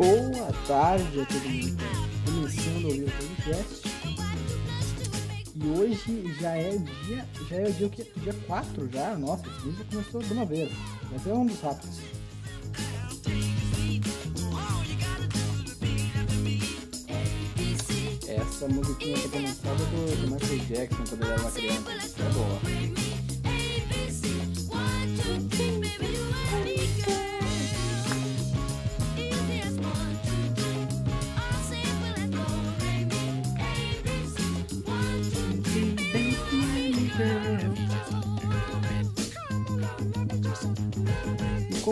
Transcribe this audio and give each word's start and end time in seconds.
Boa 0.00 0.50
tarde 0.66 1.20
a 1.20 1.26
todo 1.26 1.42
mundo 1.42 1.76
tá 1.76 2.32
começando 2.32 3.06
o 3.06 3.10
podcast. 3.10 3.88
E 5.54 5.66
hoje 5.78 6.34
já 6.40 6.56
é 6.56 6.78
dia. 6.78 7.28
Já 7.50 7.56
é 7.56 7.70
dia, 7.70 7.86
o 7.86 7.90
quê? 7.90 8.10
dia 8.16 8.32
4 8.46 8.88
já. 8.90 9.18
Nossa, 9.18 9.46
esse 9.46 9.60
vídeo 9.60 9.84
começou 9.90 10.22
de 10.22 10.32
uma 10.32 10.46
vez. 10.46 10.72
Mas 11.12 11.26
é 11.26 11.34
um 11.34 11.44
dos 11.44 11.60
rápidos. 11.60 11.98
Essa 18.26 18.68
musiquinha 18.68 19.18
foi 19.18 19.30
começada 19.30 19.84
do, 19.84 20.22
do 20.22 20.34
Michael 20.34 20.60
Jackson 20.60 21.04
quando 21.10 21.22
ele 21.24 21.32
era 21.32 21.42
uma 21.42 21.50
criança. 21.50 21.90
É 21.90 22.32
boa. 22.32 22.89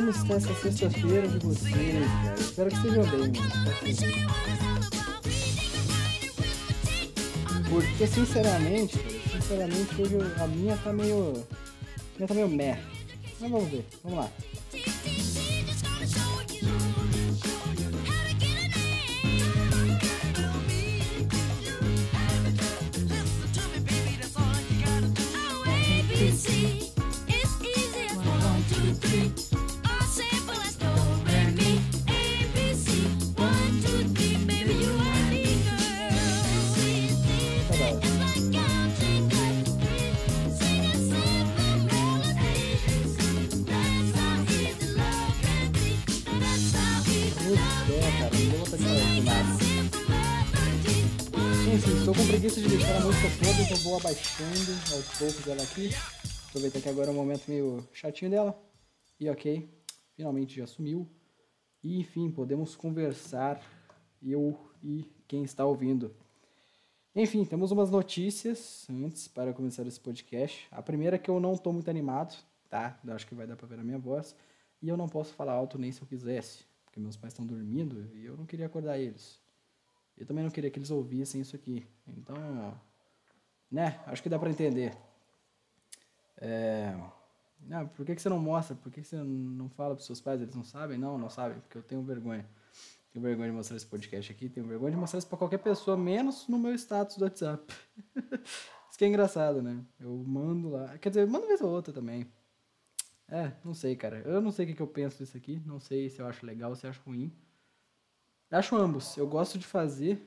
Como 0.09 0.23
está 0.23 0.37
essa 0.37 0.55
sexta-feira 0.55 1.29
de 1.29 1.39
vocês? 1.45 2.07
Espero 2.41 2.71
que 2.71 2.77
estejam 2.77 3.05
bem, 3.05 3.19
mano. 3.19 3.33
Porque 7.69 8.07
sinceramente, 8.07 8.99
sinceramente 9.31 10.01
hoje 10.01 10.17
a 10.41 10.47
minha 10.47 10.77
tá 10.79 10.93
meio. 10.95 11.45
A 11.45 12.17
minha 12.17 12.29
tá 12.29 12.35
meio 12.35 12.49
meh. 12.49 12.79
Mas 13.39 13.51
vamos 13.51 13.71
ver, 13.71 13.85
vamos 14.03 14.19
lá. 14.19 14.31
Então 53.69 53.77
vou 53.83 53.99
abaixando 53.99 54.73
aos 54.95 55.19
poucos 55.19 55.47
ela 55.47 55.63
aqui. 55.63 55.91
Aproveitar 56.49 56.81
que 56.81 56.89
agora 56.89 57.09
é 57.09 57.11
um 57.11 57.17
momento 57.17 57.47
meio 57.49 57.87
chatinho 57.93 58.31
dela. 58.31 58.59
E 59.21 59.29
ok, 59.29 59.69
finalmente 60.17 60.57
já 60.57 60.67
sumiu. 60.67 61.07
E 61.83 62.01
enfim, 62.01 62.31
podemos 62.31 62.75
conversar, 62.75 63.61
eu 64.23 64.59
e 64.83 65.05
quem 65.27 65.45
está 65.45 65.67
ouvindo. 65.67 66.17
Enfim, 67.15 67.45
temos 67.45 67.71
umas 67.71 67.91
notícias 67.91 68.87
antes 68.89 69.29
para 69.29 69.53
começar 69.53 69.87
esse 69.87 70.01
podcast. 70.01 70.67
A 70.71 70.81
primeira 70.81 71.17
é 71.17 71.19
que 71.19 71.31
eu 71.31 71.39
não 71.39 71.53
estou 71.53 71.71
muito 71.71 71.91
animado, 71.91 72.43
tá? 72.71 72.99
Eu 73.05 73.13
acho 73.13 73.27
que 73.27 73.35
vai 73.35 73.47
dar 73.47 73.57
para 73.57 73.67
ver 73.67 73.81
a 73.81 73.85
minha 73.85 73.99
voz. 73.99 74.35
E 74.81 74.89
eu 74.89 74.97
não 74.97 75.11
posso 75.11 75.35
falar 75.35 75.53
alto 75.53 75.79
nem 75.79 75.93
se 75.93 76.01
eu 76.01 76.09
quisesse, 76.09 76.65
porque 76.87 76.99
meus 76.99 77.19
pais 77.19 77.35
estão 77.35 77.45
dormindo 77.45 78.09
e 78.15 78.25
eu 78.25 78.35
não 78.35 78.47
queria 78.47 78.65
acordar 78.65 78.99
eles. 78.99 79.39
Eu 80.17 80.25
também 80.25 80.43
não 80.43 80.51
queria 80.51 80.71
que 80.71 80.79
eles 80.79 80.91
ouvissem 80.91 81.43
isso 81.43 81.55
aqui. 81.55 81.87
Então, 82.07 82.35
né? 83.71 84.01
Acho 84.07 84.23
que 84.23 84.29
dá 84.29 84.39
para 84.39 84.51
entender. 84.51 84.97
É... 86.37 86.95
Ah, 87.71 87.85
por 87.85 88.07
que, 88.07 88.15
que 88.15 88.23
você 88.23 88.29
não 88.29 88.39
mostra? 88.39 88.77
Por 88.77 88.91
que, 88.91 89.03
que 89.03 89.07
você 89.09 89.17
não 89.17 89.69
fala 89.69 89.95
para 89.95 90.05
seus 90.05 90.21
pais? 90.21 90.41
Eles 90.41 90.55
não 90.55 90.65
sabem? 90.65 90.97
Não, 90.97 91.19
não 91.19 91.29
sabem, 91.29 91.59
porque 91.61 91.79
eu 91.79 91.83
tenho 91.83 92.03
vergonha. 92.03 92.49
Tenho 93.13 93.23
vergonha 93.23 93.51
de 93.51 93.57
mostrar 93.57 93.77
esse 93.77 93.87
podcast 93.87 94.31
aqui, 94.31 94.49
tenho 94.49 94.67
vergonha 94.67 94.93
de 94.93 94.97
mostrar 94.97 95.19
isso 95.19 95.29
pra 95.29 95.39
qualquer 95.39 95.59
pessoa, 95.59 95.97
menos 95.97 96.47
no 96.47 96.59
meu 96.59 96.75
status 96.75 97.17
do 97.17 97.25
WhatsApp. 97.25 97.75
isso 98.89 98.99
que 98.99 99.05
é 99.05 99.09
engraçado, 99.09 99.61
né? 99.61 99.85
Eu 99.99 100.17
mando 100.27 100.71
lá. 100.71 100.97
Quer 100.99 101.09
dizer, 101.09 101.27
mando 101.27 101.47
vez 101.47 101.61
ou 101.61 101.71
outra 101.71 101.93
também. 101.93 102.27
É, 103.29 103.53
não 103.65 103.75
sei, 103.75 103.95
cara. 103.97 104.23
Eu 104.25 104.41
não 104.41 104.51
sei 104.51 104.65
o 104.65 104.69
que, 104.69 104.75
que 104.75 104.83
eu 104.83 104.87
penso 104.87 105.19
disso 105.19 105.37
aqui. 105.37 105.61
Não 105.67 105.81
sei 105.81 106.09
se 106.09 106.21
eu 106.21 106.27
acho 106.27 106.47
legal, 106.47 106.75
se 106.75 106.87
eu 106.87 106.91
acho 106.91 107.03
ruim. 107.05 107.33
Acho 108.51 108.77
ambos. 108.77 109.17
Eu 109.17 109.27
gosto 109.27 109.59
de 109.59 109.67
fazer, 109.67 110.19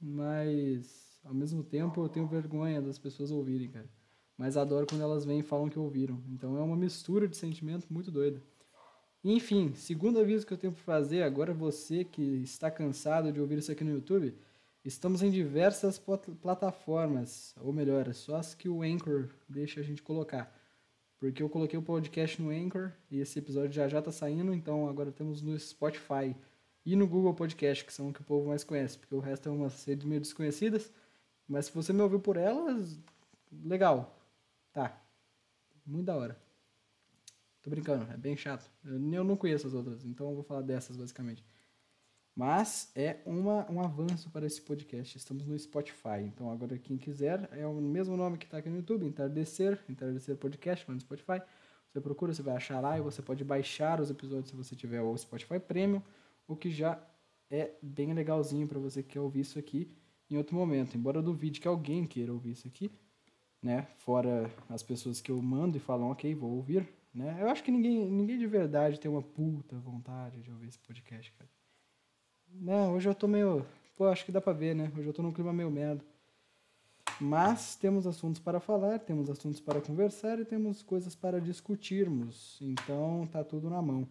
mas 0.00 1.07
ao 1.28 1.34
mesmo 1.34 1.62
tempo 1.62 2.02
eu 2.02 2.08
tenho 2.08 2.26
vergonha 2.26 2.80
das 2.82 2.98
pessoas 2.98 3.30
ouvirem, 3.30 3.68
cara. 3.68 3.88
Mas 4.36 4.56
adoro 4.56 4.86
quando 4.86 5.02
elas 5.02 5.24
vêm 5.24 5.40
e 5.40 5.42
falam 5.42 5.68
que 5.68 5.78
ouviram. 5.78 6.22
Então 6.28 6.56
é 6.56 6.62
uma 6.62 6.76
mistura 6.76 7.28
de 7.28 7.36
sentimento 7.36 7.86
muito 7.90 8.10
doida. 8.10 8.42
Enfim, 9.24 9.72
segundo 9.74 10.20
aviso 10.20 10.46
que 10.46 10.52
eu 10.52 10.58
tenho 10.58 10.72
para 10.72 10.82
fazer, 10.82 11.22
agora 11.22 11.52
você 11.52 12.04
que 12.04 12.22
está 12.22 12.70
cansado 12.70 13.32
de 13.32 13.40
ouvir 13.40 13.58
isso 13.58 13.72
aqui 13.72 13.82
no 13.82 13.90
YouTube, 13.90 14.34
estamos 14.84 15.22
em 15.22 15.30
diversas 15.30 15.98
plat- 15.98 16.28
plataformas, 16.40 17.54
ou 17.60 17.72
melhor, 17.72 18.06
é 18.06 18.12
só 18.12 18.36
as 18.36 18.54
que 18.54 18.68
o 18.68 18.82
Anchor 18.82 19.28
deixa 19.48 19.80
a 19.80 19.82
gente 19.82 20.02
colocar. 20.02 20.56
Porque 21.18 21.42
eu 21.42 21.48
coloquei 21.48 21.76
o 21.76 21.82
podcast 21.82 22.40
no 22.40 22.50
Anchor 22.50 22.92
e 23.10 23.18
esse 23.18 23.40
episódio 23.40 23.72
já 23.72 23.88
já 23.88 24.00
tá 24.00 24.12
saindo, 24.12 24.54
então 24.54 24.88
agora 24.88 25.10
temos 25.10 25.42
no 25.42 25.58
Spotify 25.58 26.34
e 26.86 26.94
no 26.94 27.08
Google 27.08 27.34
Podcast, 27.34 27.84
que 27.84 27.92
são 27.92 28.08
o 28.08 28.12
que 28.12 28.20
o 28.20 28.24
povo 28.24 28.48
mais 28.48 28.62
conhece, 28.62 28.96
porque 28.96 29.16
o 29.16 29.20
resto 29.20 29.48
é 29.48 29.52
umas 29.52 29.84
redes 29.84 30.06
meio 30.06 30.20
desconhecidas. 30.20 30.92
Mas 31.48 31.66
se 31.66 31.72
você 31.72 31.92
me 31.92 32.02
ouviu 32.02 32.20
por 32.20 32.36
elas, 32.36 33.00
legal. 33.50 34.14
Tá. 34.72 35.00
Muito 35.86 36.04
da 36.04 36.16
hora. 36.16 36.38
Tô 37.62 37.70
brincando, 37.70 38.10
é 38.12 38.16
bem 38.16 38.36
chato. 38.36 38.70
Eu, 38.84 38.98
não 39.24 39.36
conheço 39.36 39.66
as 39.66 39.72
outras, 39.72 40.04
então 40.04 40.28
eu 40.28 40.34
vou 40.34 40.44
falar 40.44 40.60
dessas 40.60 40.96
basicamente. 40.96 41.42
Mas 42.36 42.92
é 42.94 43.18
uma, 43.26 43.68
um 43.70 43.80
avanço 43.80 44.30
para 44.30 44.46
esse 44.46 44.60
podcast. 44.60 45.16
Estamos 45.16 45.46
no 45.46 45.58
Spotify. 45.58 46.20
Então 46.22 46.50
agora 46.52 46.78
quem 46.78 46.96
quiser, 46.96 47.48
é 47.52 47.66
o 47.66 47.74
mesmo 47.74 48.16
nome 48.16 48.38
que 48.38 48.44
está 48.44 48.58
aqui 48.58 48.68
no 48.68 48.76
YouTube, 48.76 49.06
Entardecer, 49.06 49.82
Entardecer 49.88 50.36
Podcast, 50.36 50.84
lá 50.86 50.94
no 50.94 51.00
Spotify. 51.00 51.42
Você 51.88 52.00
procura, 52.00 52.32
você 52.32 52.42
vai 52.42 52.54
achar 52.54 52.80
lá 52.80 52.96
e 52.98 53.00
você 53.00 53.22
pode 53.22 53.42
baixar 53.42 54.00
os 54.00 54.10
episódios 54.10 54.50
se 54.50 54.56
você 54.56 54.76
tiver 54.76 55.00
o 55.00 55.16
Spotify 55.16 55.58
Premium, 55.58 56.02
o 56.46 56.54
que 56.54 56.70
já 56.70 57.02
é 57.50 57.72
bem 57.82 58.12
legalzinho 58.12 58.68
para 58.68 58.78
você 58.78 59.02
que 59.02 59.14
quer 59.14 59.20
ouvir 59.20 59.40
isso 59.40 59.58
aqui 59.58 59.90
em 60.30 60.36
outro 60.36 60.54
momento. 60.56 60.96
Embora 60.96 61.18
eu 61.18 61.22
duvide 61.22 61.60
que 61.60 61.68
alguém 61.68 62.06
queira 62.06 62.32
ouvir 62.32 62.52
isso 62.52 62.66
aqui, 62.66 62.90
né? 63.62 63.86
Fora 63.98 64.50
as 64.68 64.82
pessoas 64.82 65.20
que 65.20 65.30
eu 65.30 65.40
mando 65.40 65.76
e 65.76 65.80
falam, 65.80 66.10
ok, 66.10 66.34
vou 66.34 66.52
ouvir, 66.52 66.88
né? 67.12 67.38
Eu 67.40 67.48
acho 67.48 67.62
que 67.62 67.70
ninguém, 67.70 68.08
ninguém 68.10 68.38
de 68.38 68.46
verdade 68.46 69.00
tem 69.00 69.10
uma 69.10 69.22
puta 69.22 69.76
vontade 69.78 70.40
de 70.42 70.50
ouvir 70.50 70.68
esse 70.68 70.78
podcast, 70.78 71.32
cara. 71.32 71.50
Não, 72.50 72.94
hoje 72.94 73.08
eu 73.08 73.14
tô 73.14 73.26
meio. 73.26 73.64
Pô, 73.96 74.06
acho 74.06 74.24
que 74.24 74.32
dá 74.32 74.40
pra 74.40 74.52
ver, 74.52 74.74
né? 74.74 74.90
Hoje 74.96 75.06
eu 75.06 75.12
tô 75.12 75.22
num 75.22 75.32
clima 75.32 75.52
meio 75.52 75.70
merda. 75.70 76.04
Mas 77.20 77.74
temos 77.74 78.06
assuntos 78.06 78.40
para 78.40 78.60
falar, 78.60 79.00
temos 79.00 79.28
assuntos 79.28 79.60
para 79.60 79.80
conversar 79.80 80.38
e 80.38 80.44
temos 80.44 80.82
coisas 80.82 81.16
para 81.16 81.40
discutirmos. 81.40 82.58
Então 82.60 83.26
tá 83.26 83.42
tudo 83.42 83.68
na 83.68 83.82
mão. 83.82 84.06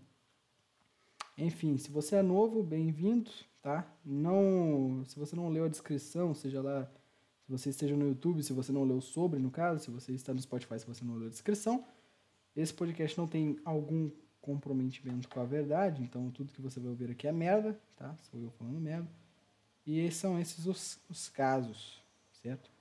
Enfim, 1.38 1.78
se 1.78 1.89
você 1.89 2.17
é 2.17 2.22
novo, 2.22 2.61
bem-vindo, 2.63 3.31
tá? 3.67 3.85
Não, 4.05 5.03
se 5.05 5.19
você 5.19 5.35
não 5.35 5.50
leu 5.50 5.66
a 5.66 5.67
descrição, 5.67 6.33
seja 6.33 6.61
lá, 6.61 6.89
se 7.44 7.51
você 7.51 7.69
esteja 7.69 7.97
no 7.97 8.07
YouTube, 8.07 8.41
se 8.41 8.53
você 8.53 8.72
não 8.72 8.85
leu 8.85 9.01
sobre, 9.01 9.41
no 9.41 9.51
caso, 9.51 9.84
se 9.84 9.91
você 9.91 10.14
está 10.14 10.34
no 10.34 10.40
Spotify, 10.40 10.79
se 10.79 10.87
você 10.87 11.03
não 11.03 11.17
leu 11.17 11.28
a 11.28 11.29
descrição, 11.29 11.84
esse 12.55 12.73
podcast 12.73 13.17
não 13.17 13.28
tem 13.28 13.59
algum 13.66 14.09
comprometimento 14.40 15.28
com 15.28 15.41
a 15.41 15.43
verdade, 15.43 16.02
então 16.02 16.31
tudo 16.31 16.53
que 16.53 16.61
você 16.61 16.79
vai 16.79 16.91
ouvir 16.91 17.11
aqui 17.11 17.28
é 17.28 17.31
merda, 17.34 17.78
tá? 17.97 18.16
Sou 18.31 18.40
eu 18.40 18.52
falando 18.52 18.79
merda. 18.79 19.09
E 19.85 20.09
são 20.11 20.40
esses 20.40 20.66
os, 20.66 20.97
os 21.09 21.28
casos, 21.28 22.02
certo? 22.41 22.72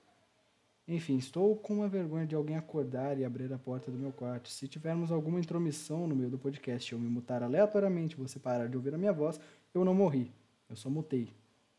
Enfim, 0.87 1.17
estou 1.17 1.53
com 1.57 1.73
uma 1.73 1.89
vergonha 1.89 2.25
de 2.25 2.33
alguém 2.33 2.55
acordar 2.55 3.19
e 3.19 3.25
abrir 3.25 3.51
a 3.51 3.59
porta 3.59 3.91
do 3.91 3.97
meu 3.97 4.13
quarto. 4.13 4.47
Se 4.47 4.69
tivermos 4.69 5.11
alguma 5.11 5.37
intromissão 5.37 6.07
no 6.07 6.15
meio 6.15 6.29
do 6.29 6.37
podcast, 6.37 6.93
eu 6.93 6.97
me 6.97 7.09
mutar 7.09 7.43
aleatoriamente, 7.43 8.15
você 8.15 8.39
parar 8.39 8.69
de 8.69 8.77
ouvir 8.77 8.95
a 8.95 8.97
minha 8.97 9.11
voz, 9.11 9.37
eu 9.73 9.83
não 9.83 9.93
morri. 9.93 10.31
Eu 10.69 10.75
só 10.75 10.89
mutei, 10.89 11.33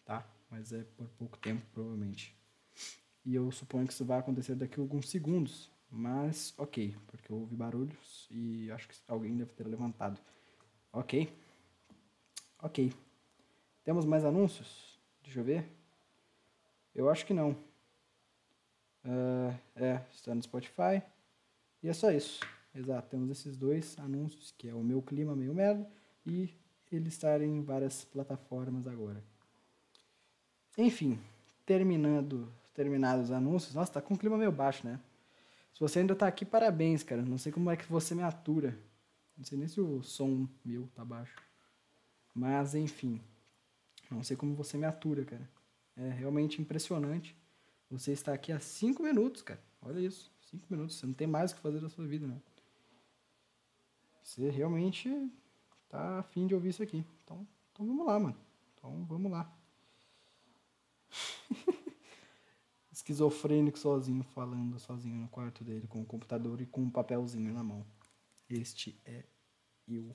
tá? 0.04 0.26
Mas 0.50 0.72
é 0.72 0.82
por 0.96 1.08
pouco 1.10 1.36
tempo, 1.38 1.64
provavelmente. 1.72 2.34
E 3.24 3.34
eu 3.34 3.50
suponho 3.52 3.86
que 3.86 3.92
isso 3.92 4.04
vai 4.04 4.18
acontecer 4.18 4.54
daqui 4.54 4.80
a 4.80 4.82
alguns 4.82 5.08
segundos. 5.10 5.70
Mas, 5.90 6.54
ok, 6.58 6.96
porque 7.06 7.32
eu 7.32 7.36
ouvi 7.36 7.56
barulhos 7.56 8.26
e 8.30 8.70
acho 8.70 8.88
que 8.88 8.96
alguém 9.06 9.36
deve 9.36 9.52
ter 9.52 9.66
levantado. 9.66 10.20
Ok. 10.92 11.32
Ok. 12.62 12.92
Temos 13.84 14.04
mais 14.04 14.24
anúncios? 14.24 14.98
Deixa 15.22 15.40
eu 15.40 15.44
ver. 15.44 15.70
Eu 16.94 17.08
acho 17.08 17.24
que 17.24 17.32
não. 17.32 17.56
Ah, 19.04 19.58
é, 19.76 20.02
está 20.12 20.34
no 20.34 20.42
Spotify. 20.42 21.02
E 21.82 21.88
é 21.88 21.92
só 21.92 22.10
isso. 22.10 22.40
Exato, 22.74 23.08
temos 23.08 23.30
esses 23.30 23.56
dois 23.56 23.98
anúncios, 23.98 24.52
que 24.56 24.68
é 24.68 24.74
o 24.74 24.82
meu 24.82 25.00
clima 25.02 25.34
meio 25.34 25.54
merda 25.54 25.90
e 26.26 26.54
ele 26.96 27.08
estar 27.08 27.40
em 27.40 27.62
várias 27.62 28.04
plataformas 28.04 28.86
agora. 28.86 29.22
Enfim, 30.76 31.18
terminando, 31.66 32.52
terminados 32.72 33.26
os 33.26 33.30
anúncios. 33.30 33.74
Nossa, 33.74 33.94
tá 33.94 34.00
com 34.00 34.14
um 34.14 34.16
clima 34.16 34.36
meio 34.36 34.52
baixo, 34.52 34.86
né? 34.86 35.00
Se 35.74 35.80
você 35.80 36.00
ainda 36.00 36.14
tá 36.14 36.26
aqui, 36.26 36.44
parabéns, 36.44 37.02
cara. 37.02 37.22
Não 37.22 37.38
sei 37.38 37.52
como 37.52 37.70
é 37.70 37.76
que 37.76 37.86
você 37.86 38.14
me 38.14 38.22
atura. 38.22 38.78
Não 39.36 39.44
sei 39.44 39.58
nem 39.58 39.68
se 39.68 39.80
o 39.80 40.02
som 40.02 40.48
meu 40.64 40.88
tá 40.94 41.04
baixo. 41.04 41.36
Mas, 42.34 42.74
enfim. 42.74 43.20
Não 44.10 44.22
sei 44.22 44.36
como 44.36 44.54
você 44.54 44.76
me 44.76 44.86
atura, 44.86 45.24
cara. 45.24 45.48
É 45.96 46.08
realmente 46.10 46.60
impressionante. 46.60 47.36
Você 47.90 48.12
está 48.12 48.32
aqui 48.32 48.52
há 48.52 48.60
cinco 48.60 49.02
minutos, 49.02 49.42
cara. 49.42 49.60
Olha 49.82 50.00
isso. 50.00 50.32
Cinco 50.40 50.66
minutos. 50.70 50.96
Você 50.96 51.06
não 51.06 51.14
tem 51.14 51.26
mais 51.26 51.52
o 51.52 51.56
que 51.56 51.60
fazer 51.60 51.80
da 51.80 51.88
sua 51.88 52.06
vida, 52.06 52.26
né? 52.26 52.40
Você 54.22 54.50
realmente 54.50 55.08
tá 55.88 56.18
afim 56.18 56.46
de 56.46 56.54
ouvir 56.54 56.70
isso 56.70 56.82
aqui. 56.82 57.04
Então, 57.24 57.46
então 57.72 57.86
vamos 57.86 58.06
lá, 58.06 58.18
mano. 58.18 58.36
Então 58.74 59.04
vamos 59.06 59.30
lá. 59.30 59.50
Esquizofrênico 62.92 63.78
sozinho, 63.78 64.22
falando 64.22 64.78
sozinho 64.78 65.16
no 65.16 65.28
quarto 65.28 65.64
dele, 65.64 65.86
com 65.86 66.02
o 66.02 66.06
computador 66.06 66.60
e 66.60 66.66
com 66.66 66.82
um 66.82 66.90
papelzinho 66.90 67.52
na 67.52 67.62
mão. 67.62 67.86
Este 68.48 69.00
é 69.04 69.24
eu. 69.86 70.12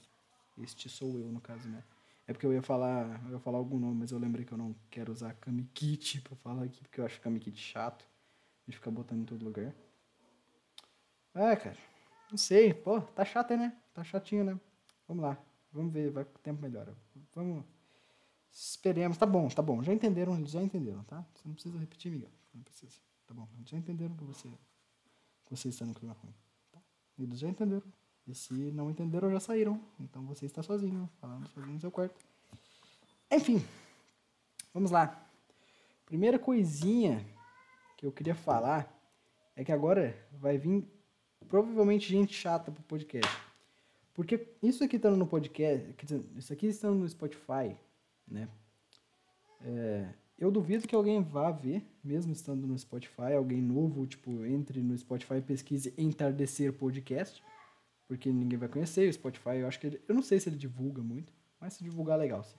Este 0.57 0.89
sou 0.89 1.17
eu, 1.17 1.31
no 1.31 1.41
caso, 1.41 1.67
né? 1.67 1.83
É 2.27 2.31
porque 2.31 2.45
eu 2.45 2.53
ia 2.53 2.61
falar, 2.61 3.21
eu 3.25 3.33
ia 3.33 3.39
falar 3.39 3.57
algum 3.57 3.79
nome, 3.79 3.95
mas 3.99 4.11
eu 4.11 4.19
lembrei 4.19 4.45
que 4.45 4.53
eu 4.53 4.57
não 4.57 4.75
quero 4.89 5.11
usar 5.11 5.33
Kamikit 5.33 6.21
pra 6.27 6.35
falar 6.37 6.63
aqui, 6.63 6.81
porque 6.81 7.01
eu 7.01 7.05
acho 7.05 7.19
Kamikit 7.21 7.57
chato. 7.57 8.07
De 8.65 8.77
ficar 8.77 8.91
botando 8.91 9.23
em 9.23 9.25
todo 9.25 9.43
lugar. 9.43 9.75
É, 11.33 11.53
cara. 11.57 11.77
Não 12.31 12.37
sei. 12.37 12.73
Pô, 12.73 13.01
tá 13.01 13.25
chato 13.25 13.57
né? 13.57 13.75
Tá 13.93 14.05
chatinho, 14.05 14.45
né? 14.45 14.57
Vamos 15.05 15.23
lá. 15.23 15.37
Vamos 15.73 15.91
ver, 15.91 16.11
vai 16.11 16.23
que 16.23 16.35
o 16.35 16.39
tempo 16.39 16.61
melhora. 16.61 16.95
Vamos. 17.33 17.65
Esperemos. 18.51 19.17
Tá 19.17 19.25
bom, 19.25 19.47
tá 19.49 19.61
bom. 19.61 19.81
Já 19.81 19.91
entenderam, 19.91 20.45
já 20.45 20.61
entenderam, 20.61 21.03
tá? 21.03 21.25
Você 21.33 21.47
não 21.47 21.55
precisa 21.55 21.77
repetir, 21.79 22.11
Miguel. 22.11 22.29
Não 22.53 22.61
precisa. 22.61 22.95
Tá 23.25 23.33
bom. 23.33 23.47
Já 23.65 23.75
entenderam 23.75 24.15
que 24.15 24.23
você, 24.23 24.47
que 25.43 25.49
você 25.49 25.69
está 25.69 25.85
no 25.85 25.93
clima 25.95 26.15
ruim. 26.21 26.33
Tá? 26.71 26.79
Eles 27.17 27.39
já 27.39 27.49
entenderam. 27.49 27.83
E 28.27 28.35
se 28.35 28.53
não 28.53 28.91
entenderam, 28.91 29.31
já 29.31 29.39
saíram. 29.39 29.81
Então 29.99 30.23
você 30.25 30.45
está 30.45 30.61
sozinho, 30.61 31.09
falando 31.19 31.47
sozinho 31.47 31.73
no 31.73 31.79
seu 31.79 31.91
quarto. 31.91 32.15
Enfim, 33.31 33.65
vamos 34.71 34.91
lá. 34.91 35.27
Primeira 36.05 36.37
coisinha 36.37 37.25
que 37.97 38.05
eu 38.05 38.11
queria 38.11 38.35
falar 38.35 38.87
é 39.55 39.63
que 39.63 39.71
agora 39.71 40.15
vai 40.33 40.57
vir 40.57 40.87
provavelmente 41.47 42.07
gente 42.07 42.33
chata 42.33 42.71
pro 42.71 42.83
podcast. 42.83 43.52
Porque 44.13 44.47
isso 44.61 44.83
aqui 44.83 44.97
estando 44.97 45.17
no 45.17 45.25
podcast, 45.25 45.95
isso 46.35 46.53
aqui 46.53 46.67
estando 46.67 46.99
no 46.99 47.09
Spotify, 47.09 47.75
né? 48.27 48.47
É, 49.61 50.13
eu 50.37 50.51
duvido 50.51 50.87
que 50.87 50.95
alguém 50.95 51.21
vá 51.23 51.51
ver, 51.51 51.85
mesmo 52.03 52.31
estando 52.31 52.67
no 52.67 52.77
Spotify, 52.77 53.33
alguém 53.35 53.61
novo, 53.61 54.05
tipo, 54.05 54.45
entre 54.45 54.81
no 54.81 54.97
Spotify 54.97 55.35
e 55.35 55.41
pesquise 55.41 55.93
Entardecer 55.97 56.73
Podcast 56.73 57.43
porque 58.07 58.31
ninguém 58.31 58.59
vai 58.59 58.69
conhecer. 58.69 59.09
O 59.09 59.13
Spotify, 59.13 59.57
eu 59.57 59.67
acho 59.67 59.79
que 59.79 59.87
ele, 59.87 60.01
eu 60.07 60.15
não 60.15 60.21
sei 60.21 60.39
se 60.39 60.49
ele 60.49 60.55
divulga 60.55 61.01
muito, 61.01 61.33
mas 61.59 61.73
se 61.73 61.83
divulgar 61.83 62.17
legal, 62.17 62.43
sim. 62.43 62.57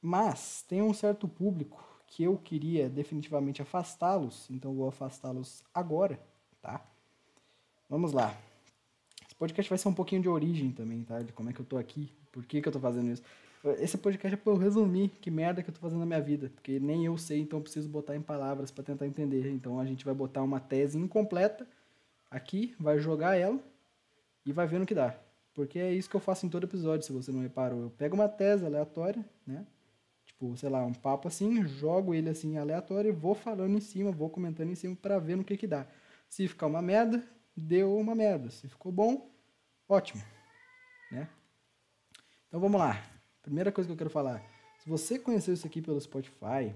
Mas 0.00 0.62
tem 0.62 0.82
um 0.82 0.94
certo 0.94 1.28
público 1.28 1.84
que 2.06 2.24
eu 2.24 2.36
queria 2.36 2.88
definitivamente 2.88 3.62
afastá-los, 3.62 4.48
então 4.50 4.74
vou 4.74 4.88
afastá-los 4.88 5.64
agora, 5.72 6.20
tá? 6.60 6.84
Vamos 7.88 8.12
lá. 8.12 8.36
Podcast 9.42 9.68
vai 9.68 9.76
ser 9.76 9.88
um 9.88 9.92
pouquinho 9.92 10.22
de 10.22 10.28
origem 10.28 10.70
também, 10.70 11.02
tá? 11.02 11.18
De 11.18 11.32
como 11.32 11.50
é 11.50 11.52
que 11.52 11.58
eu 11.58 11.64
tô 11.64 11.76
aqui, 11.76 12.08
por 12.30 12.46
que 12.46 12.62
que 12.62 12.68
eu 12.68 12.72
tô 12.72 12.78
fazendo 12.78 13.10
isso. 13.10 13.24
Esse 13.80 13.98
podcast 13.98 14.34
é 14.34 14.36
pra 14.36 14.52
eu 14.52 14.56
resumir 14.56 15.08
que 15.20 15.32
merda 15.32 15.64
que 15.64 15.68
eu 15.68 15.74
tô 15.74 15.80
fazendo 15.80 15.98
na 15.98 16.06
minha 16.06 16.20
vida, 16.20 16.48
porque 16.54 16.78
nem 16.78 17.06
eu 17.06 17.18
sei, 17.18 17.40
então 17.40 17.58
eu 17.58 17.62
preciso 17.64 17.88
botar 17.88 18.14
em 18.14 18.22
palavras 18.22 18.70
para 18.70 18.84
tentar 18.84 19.04
entender. 19.04 19.50
Então 19.50 19.80
a 19.80 19.84
gente 19.84 20.04
vai 20.04 20.14
botar 20.14 20.44
uma 20.44 20.60
tese 20.60 20.96
incompleta 20.96 21.66
aqui, 22.30 22.76
vai 22.78 23.00
jogar 23.00 23.36
ela 23.36 23.58
e 24.46 24.52
vai 24.52 24.64
vendo 24.64 24.84
o 24.84 24.86
que 24.86 24.94
dá. 24.94 25.12
Porque 25.52 25.80
é 25.80 25.92
isso 25.92 26.08
que 26.08 26.14
eu 26.14 26.20
faço 26.20 26.46
em 26.46 26.48
todo 26.48 26.62
episódio, 26.62 27.04
se 27.04 27.12
você 27.12 27.32
não 27.32 27.40
reparou. 27.40 27.82
Eu 27.82 27.90
pego 27.90 28.14
uma 28.14 28.28
tese 28.28 28.64
aleatória, 28.64 29.28
né? 29.44 29.66
Tipo, 30.24 30.56
sei 30.56 30.68
lá, 30.68 30.84
um 30.84 30.94
papo 30.94 31.26
assim, 31.26 31.66
jogo 31.66 32.14
ele 32.14 32.30
assim 32.30 32.58
aleatório 32.58 33.08
e 33.08 33.12
vou 33.12 33.34
falando 33.34 33.76
em 33.76 33.80
cima, 33.80 34.12
vou 34.12 34.30
comentando 34.30 34.70
em 34.70 34.76
cima 34.76 34.94
para 34.94 35.18
ver 35.18 35.36
no 35.36 35.42
que 35.42 35.56
que 35.56 35.66
dá. 35.66 35.84
Se 36.28 36.46
ficar 36.46 36.68
uma 36.68 36.80
merda, 36.80 37.20
deu 37.56 37.96
uma 37.96 38.14
merda. 38.14 38.48
Se 38.48 38.68
ficou 38.68 38.92
bom, 38.92 39.31
ótimo, 39.92 40.22
né? 41.10 41.28
Então 42.48 42.58
vamos 42.58 42.80
lá. 42.80 43.02
Primeira 43.42 43.70
coisa 43.70 43.86
que 43.86 43.92
eu 43.92 43.96
quero 43.96 44.10
falar. 44.10 44.42
Se 44.78 44.88
você 44.88 45.18
conheceu 45.18 45.52
isso 45.52 45.66
aqui 45.66 45.82
pelo 45.82 46.00
Spotify, 46.00 46.74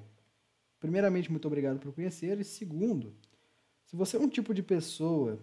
primeiramente, 0.78 1.30
muito 1.30 1.46
obrigado 1.46 1.78
por 1.78 1.92
conhecer. 1.92 2.38
E 2.38 2.44
segundo, 2.44 3.14
se 3.86 3.96
você 3.96 4.16
é 4.16 4.20
um 4.20 4.28
tipo 4.28 4.52
de 4.52 4.62
pessoa 4.62 5.38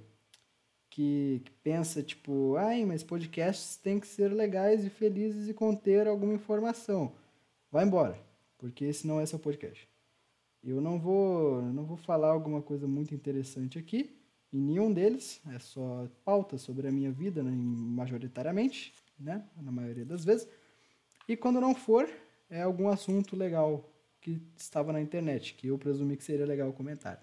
que, 0.89 1.41
que, 1.43 1.51
pensa, 1.63 2.03
tipo, 2.03 2.55
ai, 2.55 2.85
mas 2.85 3.03
podcasts 3.03 3.75
têm 3.77 3.99
que 3.99 4.07
ser 4.07 4.31
legais 4.31 4.85
e 4.85 4.89
felizes 4.89 5.49
e 5.49 5.53
conter 5.53 6.07
alguma 6.07 6.33
informação. 6.33 7.11
Vai 7.71 7.85
embora, 7.85 8.19
porque 8.57 8.85
esse 8.85 9.07
não 9.07 9.19
é 9.19 9.25
seu 9.25 9.39
podcast. 9.39 9.89
Eu 10.63 10.79
não 10.79 10.99
vou, 10.99 11.61
não 11.61 11.83
vou 11.83 11.97
falar 11.97 12.29
alguma 12.29 12.61
coisa 12.61 12.87
muito 12.87 13.13
interessante 13.15 13.79
aqui, 13.79 14.15
em 14.53 14.61
nenhum 14.61 14.93
deles, 14.93 15.41
é 15.53 15.59
só 15.59 16.07
pauta 16.23 16.57
sobre 16.57 16.87
a 16.87 16.91
minha 16.91 17.11
vida, 17.11 17.41
né, 17.41 17.51
majoritariamente, 17.51 18.93
né, 19.19 19.43
na 19.57 19.71
maioria 19.71 20.05
das 20.05 20.23
vezes. 20.23 20.47
E 21.27 21.35
quando 21.35 21.59
não 21.59 21.73
for, 21.73 22.07
é 22.49 22.61
algum 22.61 22.87
assunto 22.87 23.35
legal 23.35 23.89
que 24.21 24.41
estava 24.55 24.93
na 24.93 25.01
internet, 25.01 25.55
que 25.55 25.67
eu 25.67 25.77
presumi 25.77 26.15
que 26.15 26.23
seria 26.23 26.45
legal 26.45 26.71
comentar. 26.71 27.21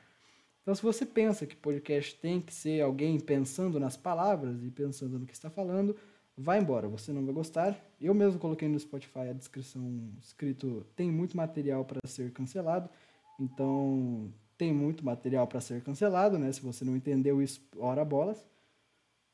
Então, 0.63 0.75
se 0.75 0.83
você 0.83 1.07
pensa 1.07 1.47
que 1.47 1.57
podcast 1.57 2.15
tem 2.17 2.41
que 2.41 2.53
ser 2.53 2.83
alguém 2.83 3.19
pensando 3.19 3.81
nas 3.81 3.97
palavras 3.97 4.63
e 4.63 4.71
pensando 4.71 5.19
no 5.19 5.27
que 5.27 5.33
está 5.33 5.49
falando, 5.49 5.97
vai 6.37 6.59
embora, 6.59 6.89
você 6.89 7.13
não 7.13 7.25
vai 7.25 7.35
gostar. 7.35 7.79
Eu 8.01 8.13
mesmo 8.13 8.39
coloquei 8.39 8.69
no 8.69 8.79
Spotify 8.79 9.31
a 9.31 9.33
descrição 9.33 10.11
escrito 10.21 10.87
tem 10.95 11.11
muito 11.11 11.37
material 11.37 11.85
para 11.85 12.01
ser 12.07 12.33
cancelado. 12.33 12.91
Então, 13.39 14.33
tem 14.61 14.75
muito 14.75 15.03
material 15.03 15.47
para 15.47 15.59
ser 15.59 15.83
cancelado, 15.83 16.39
né? 16.39 16.53
Se 16.53 16.61
você 16.61 16.85
não 16.85 16.95
entendeu 16.95 17.41
isso, 17.41 17.67
ora 17.79 18.05
bolas. 18.05 18.47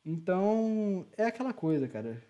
Então, 0.04 1.04
é 1.16 1.24
aquela 1.24 1.52
coisa, 1.52 1.88
cara. 1.88 2.22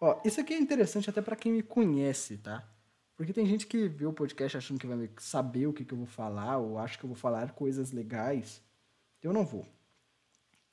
Ó, 0.00 0.20
isso 0.24 0.40
aqui 0.40 0.52
é 0.52 0.58
interessante 0.58 1.08
até 1.08 1.22
para 1.22 1.36
quem 1.36 1.52
me 1.52 1.62
conhece, 1.62 2.38
tá? 2.38 2.68
Porque 3.16 3.32
tem 3.32 3.46
gente 3.46 3.68
que 3.68 3.86
vê 3.86 4.04
o 4.04 4.12
podcast 4.12 4.58
achando 4.58 4.80
que 4.80 4.86
vai 4.86 5.08
saber 5.18 5.68
o 5.68 5.72
que, 5.72 5.84
que 5.84 5.94
eu 5.94 5.98
vou 5.98 6.08
falar, 6.08 6.58
ou 6.58 6.76
acha 6.76 6.98
que 6.98 7.04
eu 7.04 7.08
vou 7.08 7.16
falar 7.16 7.52
coisas 7.52 7.92
legais. 7.92 8.60
Eu 9.22 9.32
não 9.32 9.46
vou. 9.46 9.64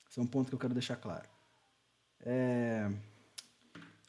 Esse 0.10 0.20
é 0.20 0.24
um 0.24 0.28
ponto 0.28 0.50
que 0.50 0.56
eu 0.56 0.60
quero 0.60 0.74
deixar 0.74 0.96
claro. 0.96 1.30
É... 2.22 2.92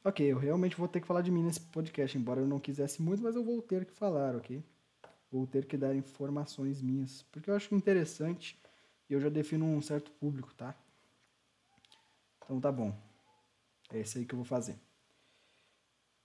Ok, 0.03 0.25
eu 0.25 0.39
realmente 0.39 0.75
vou 0.75 0.89
ter 0.89 1.03
que 1.03 1.07
falar 1.07 1.21
de 1.21 1.31
mim 1.31 1.43
nesse 1.43 1.61
podcast, 1.61 2.17
embora 2.17 2.41
eu 2.41 2.47
não 2.47 2.59
quisesse 2.59 3.03
muito, 3.03 3.23
mas 3.23 3.37
eu 3.37 3.45
vou 3.45 3.61
ter 3.61 3.85
que 3.85 3.93
falar, 3.93 4.35
ok? 4.37 4.65
Vou 5.31 5.47
ter 5.47 5.67
que 5.67 5.77
dar 5.77 5.95
informações 5.95 6.83
minhas, 6.83 7.23
porque 7.31 7.51
eu 7.51 7.55
acho 7.55 7.75
interessante 7.75 8.61
e 9.09 9.13
eu 9.13 9.21
já 9.21 9.29
defino 9.29 9.65
um 9.65 9.81
certo 9.81 10.11
público, 10.13 10.53
tá? 10.55 10.75
Então 12.45 12.61
tá 12.61 12.73
bom. 12.73 12.93
É 13.93 14.01
isso 14.01 14.19
aí 14.19 14.25
que 14.25 14.35
eu 14.35 14.39
vou 14.39 14.45
fazer. 14.45 14.77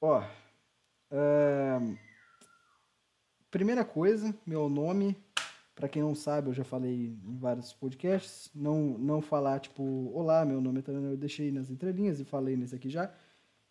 Ó, 0.02 0.24
primeira 3.50 3.86
coisa, 3.86 4.36
meu 4.46 4.68
nome, 4.70 5.16
para 5.74 5.88
quem 5.88 6.02
não 6.02 6.14
sabe, 6.14 6.50
eu 6.50 6.54
já 6.54 6.64
falei 6.64 7.18
em 7.26 7.38
vários 7.38 7.74
podcasts, 7.74 8.50
não, 8.54 8.98
não 8.98 9.22
falar 9.22 9.60
tipo, 9.60 9.84
olá, 10.14 10.46
meu 10.46 10.60
nome 10.62 10.84
é 10.86 10.92
eu 10.92 11.18
deixei 11.18 11.52
nas 11.52 11.70
entrelinhas 11.70 12.20
e 12.20 12.26
falei 12.26 12.56
nesse 12.56 12.76
aqui 12.76 12.90
já. 12.90 13.14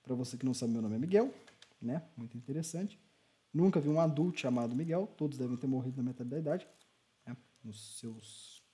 Para 0.02 0.14
você 0.14 0.36
que 0.36 0.44
não 0.44 0.54
sabe, 0.54 0.72
meu 0.72 0.82
nome 0.82 0.96
é 0.96 0.98
Miguel, 0.98 1.32
né? 1.80 2.02
Muito 2.16 2.36
interessante. 2.36 2.98
Nunca 3.54 3.78
vi 3.78 3.88
um 3.88 4.00
adulto 4.00 4.40
chamado 4.40 4.74
Miguel, 4.74 5.06
todos 5.16 5.38
devem 5.38 5.56
ter 5.56 5.68
morrido 5.68 5.98
na 5.98 6.02
metade 6.02 6.28
da 6.28 6.38
idade, 6.40 6.68
né? 7.24 7.36
nos 7.62 8.00
seus 8.00 8.64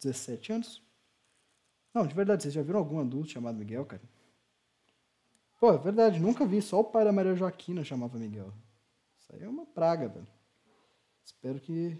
17 0.00 0.52
anos. 0.54 0.82
Não, 1.92 2.06
de 2.06 2.14
verdade, 2.14 2.42
vocês 2.42 2.54
já 2.54 2.62
viram 2.62 2.78
algum 2.78 2.98
adulto 2.98 3.28
chamado 3.28 3.58
Miguel, 3.58 3.84
cara? 3.84 4.02
Pô, 5.60 5.70
é 5.70 5.78
verdade, 5.78 6.18
nunca 6.18 6.46
vi. 6.46 6.62
Só 6.62 6.80
o 6.80 6.84
pai 6.84 7.04
da 7.04 7.12
Maria 7.12 7.34
Joaquina 7.34 7.84
chamava 7.84 8.18
Miguel. 8.18 8.52
Isso 9.20 9.30
aí 9.34 9.42
é 9.42 9.48
uma 9.48 9.66
praga, 9.66 10.08
velho. 10.08 10.26
Espero 11.22 11.60
que. 11.60 11.96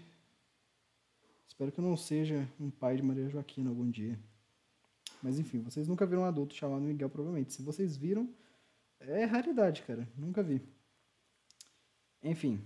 Espero 1.47 1.71
que 1.71 1.79
eu 1.79 1.83
não 1.83 1.95
seja 1.95 2.49
um 2.59 2.71
pai 2.71 2.95
de 2.95 3.03
Maria 3.03 3.29
Joaquina 3.29 3.69
algum 3.69 3.89
dia. 3.89 4.19
Mas 5.21 5.37
enfim, 5.37 5.61
vocês 5.61 5.87
nunca 5.87 6.05
viram 6.05 6.23
um 6.23 6.25
adulto 6.25 6.55
chamado 6.55 6.81
Miguel, 6.81 7.09
provavelmente. 7.09 7.53
Se 7.53 7.61
vocês 7.61 7.95
viram, 7.95 8.27
é 8.99 9.23
raridade, 9.23 9.83
cara. 9.83 10.09
Nunca 10.17 10.41
vi. 10.41 10.61
Enfim. 12.23 12.61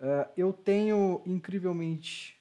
Uh, 0.00 0.30
eu 0.36 0.52
tenho 0.52 1.20
incrivelmente, 1.26 2.40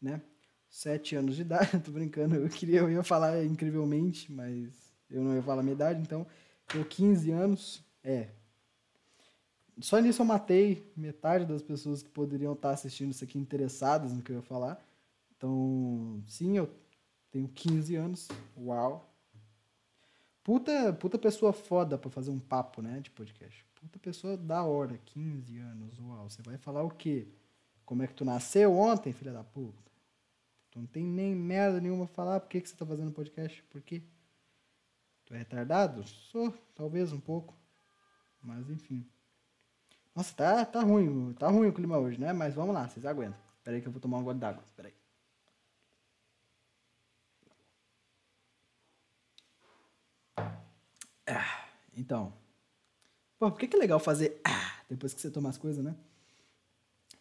né? 0.00 0.22
Sete 0.68 1.14
anos 1.14 1.36
de 1.36 1.42
idade. 1.42 1.78
Tô 1.84 1.90
brincando. 1.90 2.36
Eu 2.36 2.48
queria, 2.48 2.80
eu 2.80 2.90
ia 2.90 3.02
falar 3.02 3.44
incrivelmente, 3.44 4.32
mas 4.32 4.92
eu 5.10 5.22
não 5.22 5.34
ia 5.34 5.42
falar 5.42 5.60
a 5.60 5.62
minha 5.62 5.74
idade, 5.74 6.00
então. 6.00 6.26
Tenho 6.66 6.84
15 6.84 7.30
anos, 7.30 7.84
É. 8.02 8.28
Só 9.78 9.98
nisso 9.98 10.22
eu 10.22 10.26
matei 10.26 10.90
metade 10.96 11.44
das 11.44 11.62
pessoas 11.62 12.02
que 12.02 12.08
poderiam 12.08 12.54
estar 12.54 12.70
assistindo 12.70 13.10
isso 13.10 13.22
aqui 13.22 13.38
interessadas 13.38 14.10
no 14.12 14.22
que 14.22 14.32
eu 14.32 14.36
ia 14.36 14.42
falar. 14.42 14.82
Então, 15.36 16.22
sim, 16.26 16.56
eu 16.56 16.70
tenho 17.30 17.46
15 17.46 17.94
anos. 17.94 18.28
Uau. 18.56 19.12
Puta, 20.42 20.94
puta 20.94 21.18
pessoa 21.18 21.52
foda 21.52 21.98
pra 21.98 22.08
fazer 22.08 22.30
um 22.30 22.38
papo, 22.38 22.80
né, 22.80 23.00
de 23.00 23.10
podcast. 23.10 23.65
Puta 23.80 23.98
pessoa 23.98 24.36
da 24.36 24.64
hora, 24.64 24.98
15 24.98 25.58
anos, 25.58 25.98
uau. 25.98 26.28
Você 26.28 26.42
vai 26.42 26.56
falar 26.58 26.82
o 26.82 26.90
quê? 26.90 27.28
Como 27.84 28.02
é 28.02 28.06
que 28.06 28.14
tu 28.14 28.24
nasceu 28.24 28.76
ontem, 28.76 29.12
filha 29.12 29.32
da 29.32 29.44
puta? 29.44 29.92
Tu 30.70 30.78
não 30.78 30.86
tem 30.86 31.04
nem 31.04 31.34
merda 31.34 31.80
nenhuma 31.80 32.06
pra 32.06 32.14
falar. 32.14 32.40
Por 32.40 32.48
que, 32.48 32.60
que 32.60 32.68
você 32.68 32.76
tá 32.76 32.84
fazendo 32.84 33.12
podcast? 33.12 33.62
Por 33.64 33.80
quê? 33.82 34.02
Tu 35.24 35.34
é 35.34 35.38
retardado? 35.38 36.06
Sou, 36.06 36.52
talvez 36.74 37.12
um 37.12 37.20
pouco. 37.20 37.54
Mas 38.42 38.68
enfim. 38.70 39.06
Nossa, 40.14 40.34
tá, 40.34 40.64
tá 40.64 40.80
ruim. 40.80 41.32
Tá 41.34 41.48
ruim 41.48 41.68
o 41.68 41.72
clima 41.72 41.98
hoje, 41.98 42.18
né? 42.18 42.32
Mas 42.32 42.54
vamos 42.54 42.74
lá, 42.74 42.88
vocês 42.88 43.04
aguentam. 43.04 43.38
Pera 43.62 43.76
aí 43.76 43.82
que 43.82 43.88
eu 43.88 43.92
vou 43.92 44.00
tomar 44.00 44.18
um 44.18 44.24
gole 44.24 44.38
d'água. 44.38 44.64
Pera 44.76 44.88
aí. 44.88 44.94
Ah, 51.26 51.68
então. 51.94 52.32
Pô, 53.38 53.50
por 53.50 53.58
que, 53.58 53.68
que 53.68 53.76
é 53.76 53.78
legal 53.78 53.98
fazer 53.98 54.40
ah, 54.44 54.80
depois 54.88 55.12
que 55.12 55.20
você 55.20 55.30
toma 55.30 55.50
as 55.50 55.58
coisas, 55.58 55.84
né? 55.84 55.94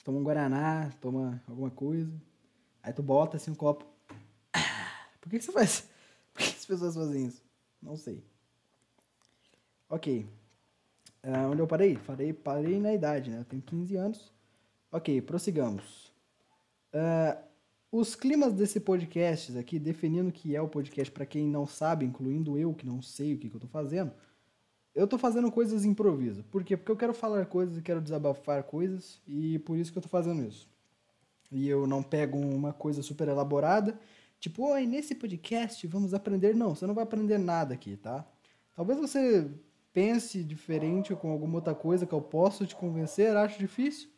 Toma 0.03 0.19
um 0.19 0.23
Guaraná, 0.23 0.91
toma 1.01 1.43
alguma 1.47 1.69
coisa. 1.69 2.11
Aí 2.81 2.93
tu 2.93 3.03
bota 3.03 3.37
assim 3.37 3.51
um 3.51 3.55
copo. 3.55 3.85
Ah, 4.53 5.07
por 5.19 5.29
que, 5.29 5.39
que 5.39 5.43
você 5.43 5.51
faz? 5.51 5.89
Por 6.33 6.43
que 6.43 6.49
as 6.49 6.65
pessoas 6.65 6.95
fazem 6.95 7.27
isso? 7.27 7.41
Não 7.81 7.95
sei. 7.95 8.21
Ok. 9.89 10.27
Uh, 11.23 11.49
onde 11.49 11.61
eu 11.61 11.67
parei? 11.67 11.97
Parei, 11.97 12.33
parei 12.33 12.77
na 12.77 12.93
idade, 12.93 13.31
né? 13.31 13.39
Eu 13.39 13.45
tenho 13.45 13.61
15 13.61 13.95
anos. 13.95 14.33
Ok, 14.91 15.21
prossigamos. 15.21 16.11
Uh, 16.93 17.41
os 17.91 18.13
climas 18.13 18.53
desse 18.53 18.81
podcast 18.81 19.57
aqui, 19.57 19.79
definindo 19.79 20.29
o 20.29 20.31
que 20.31 20.55
é 20.55 20.61
o 20.61 20.67
podcast 20.67 21.11
para 21.11 21.25
quem 21.25 21.47
não 21.47 21.65
sabe, 21.65 22.05
incluindo 22.05 22.57
eu 22.57 22.73
que 22.73 22.85
não 22.85 23.01
sei 23.01 23.33
o 23.33 23.37
que, 23.37 23.49
que 23.49 23.55
eu 23.55 23.61
tô 23.61 23.67
fazendo, 23.67 24.11
eu 24.95 25.07
tô 25.07 25.17
fazendo 25.17 25.51
coisas 25.51 25.83
improviso. 25.83 26.43
Por 26.45 26.63
quê? 26.63 26.77
Porque 26.77 26.91
eu 26.91 26.95
quero 26.95 27.13
falar 27.13 27.45
coisas 27.45 27.77
e 27.77 27.81
quero 27.81 28.01
desabafar 28.01 28.63
coisas 28.63 29.21
e 29.27 29.59
por 29.59 29.77
isso 29.77 29.91
que 29.91 29.97
eu 29.97 30.01
tô 30.01 30.07
fazendo 30.07 30.43
isso. 30.43 30.69
E 31.51 31.67
eu 31.67 31.85
não 31.85 32.01
pego 32.01 32.37
uma 32.37 32.71
coisa 32.71 33.03
super 33.03 33.27
elaborada, 33.27 33.99
tipo, 34.39 34.63
oi, 34.71 34.85
nesse 34.85 35.13
podcast 35.13 35.85
vamos 35.87 36.13
aprender. 36.13 36.55
Não, 36.55 36.73
você 36.73 36.87
não 36.87 36.93
vai 36.93 37.03
aprender 37.03 37.37
nada 37.37 37.73
aqui, 37.73 37.97
tá? 37.97 38.25
Talvez 38.73 38.97
você 38.97 39.51
pense 39.93 40.43
diferente 40.43 41.13
com 41.13 41.29
alguma 41.29 41.55
outra 41.55 41.75
coisa 41.75 42.05
que 42.05 42.13
eu 42.13 42.21
posso 42.21 42.65
te 42.65 42.75
convencer, 42.75 43.35
acho 43.35 43.59
difícil, 43.59 44.09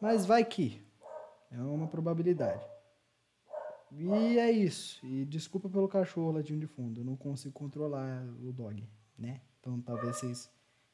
mas 0.00 0.26
vai 0.26 0.44
que. 0.44 0.80
É 1.50 1.60
uma 1.60 1.86
probabilidade. 1.86 2.64
E 3.90 4.38
é 4.38 4.50
isso. 4.50 5.04
E 5.04 5.24
desculpa 5.26 5.68
pelo 5.68 5.86
cachorro 5.86 6.32
ladinho 6.32 6.58
de 6.58 6.66
fundo. 6.66 7.00
Eu 7.00 7.04
não 7.04 7.14
consigo 7.14 7.52
controlar 7.52 8.24
o 8.42 8.50
dog, 8.50 8.88
né? 9.18 9.42
Então 9.62 9.80
talvez 9.80 10.16
vocês 10.16 10.50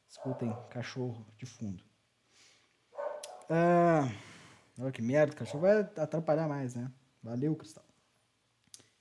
escutem 0.06 0.54
cachorro 0.68 1.26
de 1.38 1.46
fundo. 1.46 1.82
Ah, 3.48 4.06
olha 4.78 4.92
que 4.92 5.00
merda, 5.00 5.32
o 5.32 5.36
cachorro 5.36 5.62
vai 5.62 5.80
atrapalhar 5.80 6.46
mais, 6.46 6.74
né? 6.74 6.92
Valeu, 7.22 7.56
Cristal. 7.56 7.84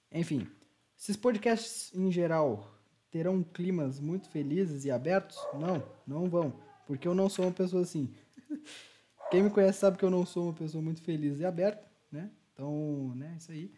Enfim, 0.10 0.50
esses 0.98 1.18
podcasts 1.18 1.94
em 1.94 2.10
geral 2.10 2.74
terão 3.12 3.44
climas 3.44 4.00
muito 4.00 4.30
felizes 4.30 4.86
e 4.86 4.92
abertos? 4.92 5.38
Não, 5.54 5.84
não 6.08 6.30
vão. 6.30 6.58
Porque 6.86 7.06
eu 7.06 7.14
não 7.14 7.28
sou 7.28 7.44
uma 7.44 7.52
pessoa 7.52 7.84
assim. 7.84 8.16
Quem 9.30 9.44
me 9.44 9.50
conhece 9.50 9.80
sabe 9.80 9.98
que 9.98 10.06
eu 10.06 10.10
não 10.10 10.26
sou 10.26 10.46
uma 10.46 10.54
pessoa 10.54 10.82
muito 10.82 11.02
feliz 11.02 11.42
e 11.42 11.46
aberta, 11.46 11.86
né? 12.10 12.32
Então, 12.54 13.14
né, 13.16 13.36
isso 13.38 13.52
aí. 13.52 13.74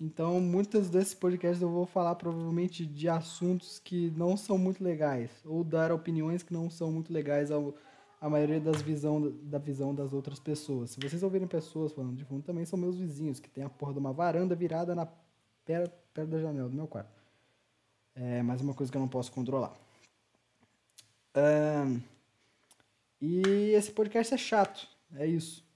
Então, 0.00 0.40
muitos 0.40 0.88
desses 0.88 1.14
podcasts 1.14 1.60
eu 1.60 1.68
vou 1.68 1.84
falar 1.84 2.14
provavelmente 2.14 2.86
de 2.86 3.08
assuntos 3.08 3.80
que 3.80 4.12
não 4.12 4.36
são 4.36 4.56
muito 4.56 4.82
legais, 4.82 5.30
ou 5.44 5.64
dar 5.64 5.90
opiniões 5.90 6.42
que 6.42 6.52
não 6.52 6.70
são 6.70 6.92
muito 6.92 7.12
legais 7.12 7.50
ao, 7.50 7.74
à 8.20 8.30
maioria 8.30 8.60
das 8.60 8.80
visão, 8.80 9.32
da 9.42 9.58
visão 9.58 9.92
das 9.92 10.12
outras 10.12 10.38
pessoas. 10.38 10.90
Se 10.90 11.00
vocês 11.00 11.22
ouvirem 11.24 11.48
pessoas 11.48 11.92
falando 11.92 12.14
de 12.14 12.24
fundo, 12.24 12.44
também 12.44 12.64
são 12.64 12.78
meus 12.78 12.96
vizinhos, 12.96 13.40
que 13.40 13.50
tem 13.50 13.64
a 13.64 13.68
porra 13.68 13.92
de 13.92 13.98
uma 13.98 14.12
varanda 14.12 14.54
virada 14.54 14.94
na 14.94 15.08
perto, 15.64 15.92
perto 16.14 16.30
da 16.30 16.40
janela 16.40 16.68
do 16.68 16.76
meu 16.76 16.86
quarto. 16.86 17.20
É 18.14 18.40
mais 18.42 18.60
uma 18.60 18.74
coisa 18.74 18.92
que 18.92 18.96
eu 18.96 19.02
não 19.02 19.08
posso 19.08 19.32
controlar. 19.32 19.74
Um, 21.36 22.00
e 23.20 23.72
esse 23.74 23.90
podcast 23.90 24.32
é 24.32 24.38
chato, 24.38 24.88
é 25.16 25.26
isso. 25.26 25.67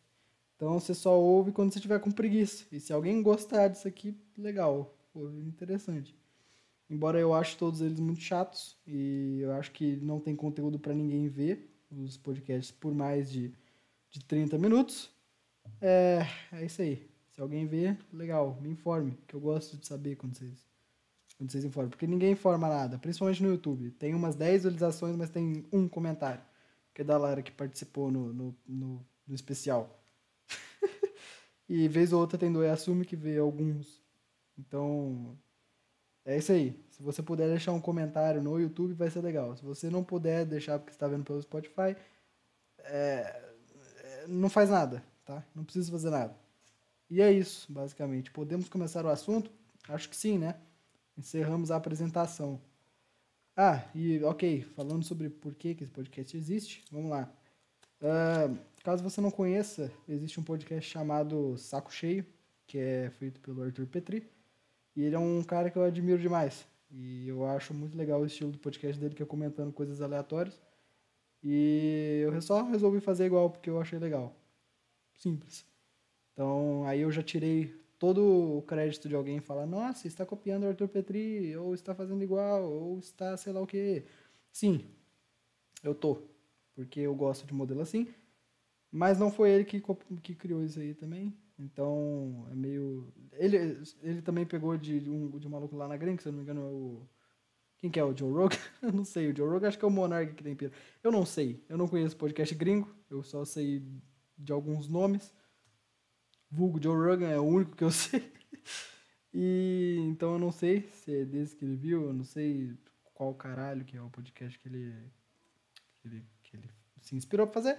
Então 0.62 0.78
você 0.78 0.94
só 0.94 1.18
ouve 1.18 1.50
quando 1.50 1.72
você 1.72 1.80
tiver 1.80 1.98
com 1.98 2.12
preguiça. 2.12 2.64
E 2.70 2.78
se 2.78 2.92
alguém 2.92 3.20
gostar 3.20 3.66
disso 3.66 3.88
aqui, 3.88 4.16
legal, 4.38 4.96
pô, 5.12 5.28
interessante. 5.28 6.16
Embora 6.88 7.18
eu 7.18 7.34
ache 7.34 7.56
todos 7.56 7.80
eles 7.80 7.98
muito 7.98 8.20
chatos 8.20 8.78
e 8.86 9.40
eu 9.40 9.50
acho 9.54 9.72
que 9.72 9.96
não 9.96 10.20
tem 10.20 10.36
conteúdo 10.36 10.78
para 10.78 10.94
ninguém 10.94 11.26
ver 11.26 11.68
os 11.90 12.16
podcasts 12.16 12.70
por 12.70 12.94
mais 12.94 13.28
de, 13.28 13.52
de 14.08 14.24
30 14.24 14.56
minutos. 14.56 15.10
É, 15.80 16.28
é 16.52 16.64
isso 16.64 16.80
aí. 16.80 17.10
Se 17.32 17.40
alguém 17.40 17.66
ver, 17.66 17.98
legal, 18.12 18.56
me 18.62 18.70
informe, 18.70 19.18
que 19.26 19.34
eu 19.34 19.40
gosto 19.40 19.76
de 19.76 19.84
saber 19.84 20.14
quando 20.14 20.36
vocês, 20.36 20.64
quando 21.36 21.50
vocês 21.50 21.64
informam. 21.64 21.90
Porque 21.90 22.06
ninguém 22.06 22.30
informa 22.30 22.68
nada, 22.68 22.98
principalmente 22.98 23.42
no 23.42 23.50
YouTube. 23.50 23.90
Tem 23.98 24.14
umas 24.14 24.36
10 24.36 24.62
visualizações, 24.62 25.16
mas 25.16 25.28
tem 25.28 25.66
um 25.72 25.88
comentário, 25.88 26.44
que 26.94 27.02
é 27.02 27.04
da 27.04 27.18
Lara 27.18 27.42
que 27.42 27.50
participou 27.50 28.12
no, 28.12 28.32
no, 28.32 28.56
no, 28.64 29.06
no 29.26 29.34
especial. 29.34 29.98
e 31.68 31.88
vez 31.88 32.12
ou 32.12 32.20
outra 32.20 32.38
tem 32.38 32.52
do 32.52 32.64
assume 32.64 33.04
que 33.04 33.16
vê 33.16 33.38
alguns. 33.38 34.02
Então, 34.58 35.36
é 36.24 36.36
isso 36.38 36.52
aí. 36.52 36.78
Se 36.90 37.02
você 37.02 37.22
puder 37.22 37.48
deixar 37.48 37.72
um 37.72 37.80
comentário 37.80 38.42
no 38.42 38.58
YouTube, 38.58 38.94
vai 38.94 39.10
ser 39.10 39.20
legal. 39.22 39.56
Se 39.56 39.64
você 39.64 39.90
não 39.90 40.04
puder 40.04 40.44
deixar 40.46 40.78
porque 40.78 40.92
está 40.92 41.08
vendo 41.08 41.24
pelo 41.24 41.42
Spotify, 41.42 41.96
é, 42.78 43.52
é, 43.98 44.26
não 44.28 44.48
faz 44.48 44.70
nada, 44.70 45.02
tá? 45.24 45.44
Não 45.54 45.64
precisa 45.64 45.90
fazer 45.90 46.10
nada. 46.10 46.36
E 47.10 47.20
é 47.20 47.30
isso, 47.30 47.70
basicamente. 47.72 48.30
Podemos 48.30 48.68
começar 48.68 49.04
o 49.04 49.08
assunto? 49.08 49.50
Acho 49.88 50.08
que 50.08 50.16
sim, 50.16 50.38
né? 50.38 50.56
Encerramos 51.16 51.70
a 51.70 51.76
apresentação. 51.76 52.60
Ah, 53.56 53.84
e 53.94 54.22
ok, 54.24 54.62
falando 54.74 55.04
sobre 55.04 55.28
por 55.28 55.54
que, 55.54 55.74
que 55.74 55.84
esse 55.84 55.92
podcast 55.92 56.34
existe, 56.36 56.84
vamos 56.90 57.10
lá. 57.10 57.30
Uh, 58.02 58.58
caso 58.82 59.02
você 59.02 59.20
não 59.20 59.30
conheça, 59.30 59.92
existe 60.08 60.40
um 60.40 60.42
podcast 60.42 60.90
chamado 60.90 61.56
Saco 61.56 61.92
Cheio, 61.92 62.26
que 62.66 62.76
é 62.76 63.10
feito 63.10 63.40
pelo 63.40 63.62
Arthur 63.62 63.86
Petri. 63.86 64.28
E 64.96 65.02
ele 65.04 65.14
é 65.14 65.18
um 65.18 65.42
cara 65.44 65.70
que 65.70 65.78
eu 65.78 65.84
admiro 65.84 66.20
demais. 66.20 66.66
E 66.90 67.28
eu 67.28 67.46
acho 67.46 67.72
muito 67.72 67.96
legal 67.96 68.20
o 68.20 68.26
estilo 68.26 68.50
do 68.50 68.58
podcast 68.58 69.00
dele, 69.00 69.14
que 69.14 69.22
é 69.22 69.26
comentando 69.26 69.72
coisas 69.72 70.02
aleatórias. 70.02 70.60
E 71.42 72.22
eu 72.24 72.42
só 72.42 72.62
resolvi 72.62 73.00
fazer 73.00 73.26
igual 73.26 73.50
porque 73.50 73.70
eu 73.70 73.80
achei 73.80 73.98
legal. 73.98 74.34
Simples. 75.16 75.64
Então 76.32 76.84
aí 76.86 77.00
eu 77.00 77.10
já 77.12 77.22
tirei 77.22 77.74
todo 77.98 78.58
o 78.58 78.62
crédito 78.62 79.08
de 79.08 79.14
alguém 79.14 79.40
falar, 79.40 79.64
nossa, 79.64 80.08
está 80.08 80.26
copiando 80.26 80.64
o 80.64 80.68
Arthur 80.68 80.88
Petri, 80.88 81.56
ou 81.56 81.72
está 81.72 81.94
fazendo 81.94 82.22
igual, 82.22 82.64
ou 82.64 82.98
está 82.98 83.36
sei 83.36 83.52
lá 83.52 83.60
o 83.60 83.66
que. 83.66 84.04
Sim, 84.50 84.84
eu 85.82 85.94
tô 85.94 86.31
porque 86.74 87.00
eu 87.00 87.14
gosto 87.14 87.46
de 87.46 87.54
modelo 87.54 87.80
assim. 87.80 88.06
Mas 88.90 89.18
não 89.18 89.30
foi 89.30 89.50
ele 89.50 89.64
que, 89.64 89.82
que 90.22 90.34
criou 90.34 90.62
isso 90.62 90.78
aí 90.78 90.94
também. 90.94 91.34
Então, 91.58 92.46
é 92.50 92.54
meio. 92.54 93.12
Ele, 93.32 93.56
ele 94.02 94.22
também 94.22 94.44
pegou 94.44 94.76
de, 94.76 95.08
um, 95.08 95.38
de 95.38 95.46
um 95.46 95.50
maluco 95.50 95.76
lá 95.76 95.88
na 95.88 95.96
gringa, 95.96 96.20
se 96.20 96.28
eu 96.28 96.32
não 96.32 96.38
me 96.38 96.44
engano, 96.44 96.60
é 96.60 96.64
o. 96.64 97.08
Quem 97.78 97.90
que 97.90 97.98
é? 97.98 98.04
O 98.04 98.16
Joe 98.16 98.30
Rogan? 98.30 98.56
eu 98.82 98.92
não 98.92 99.04
sei. 99.04 99.30
O 99.30 99.36
Joe 99.36 99.48
Rogan 99.48 99.68
acho 99.68 99.78
que 99.78 99.84
é 99.84 99.88
o 99.88 99.90
Monark 99.90 100.34
que 100.34 100.44
tem 100.44 100.54
pira. 100.54 100.72
Eu 101.02 101.10
não 101.10 101.24
sei. 101.26 101.64
Eu 101.68 101.78
não 101.78 101.88
conheço 101.88 102.16
podcast 102.16 102.54
gringo. 102.54 102.94
Eu 103.10 103.22
só 103.22 103.44
sei 103.44 103.82
de 104.38 104.52
alguns 104.52 104.88
nomes. 104.88 105.34
Vulgo 106.50 106.82
Joe 106.82 106.96
Rogan 106.96 107.28
é 107.28 107.38
o 107.38 107.44
único 107.44 107.74
que 107.74 107.84
eu 107.84 107.90
sei. 107.90 108.32
e 109.32 109.96
então 110.06 110.34
eu 110.34 110.38
não 110.38 110.52
sei 110.52 110.82
se 110.92 111.14
é 111.14 111.24
desse 111.24 111.56
que 111.56 111.64
ele 111.64 111.76
viu. 111.76 112.02
Eu 112.04 112.12
não 112.12 112.24
sei 112.24 112.76
qual 113.14 113.34
caralho 113.34 113.84
que 113.84 113.96
é 113.96 114.02
o 114.02 114.10
podcast 114.10 114.58
que 114.58 114.68
que 114.68 114.74
ele 114.74 115.12
que 116.00 116.08
ele 116.08 116.24
se 117.02 117.14
inspirou 117.14 117.46
pra 117.46 117.54
fazer, 117.54 117.78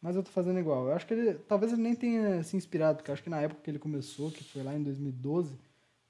mas 0.00 0.14
eu 0.14 0.22
tô 0.22 0.30
fazendo 0.30 0.58
igual. 0.58 0.86
Eu 0.86 0.94
acho 0.94 1.06
que 1.06 1.14
ele, 1.14 1.34
talvez 1.34 1.72
ele 1.72 1.82
nem 1.82 1.94
tenha 1.94 2.42
se 2.42 2.56
inspirado, 2.56 2.98
porque 2.98 3.10
eu 3.10 3.12
acho 3.14 3.22
que 3.22 3.30
na 3.30 3.40
época 3.40 3.60
que 3.62 3.70
ele 3.70 3.78
começou, 3.78 4.30
que 4.30 4.44
foi 4.44 4.62
lá 4.62 4.74
em 4.74 4.82
2012, 4.82 5.58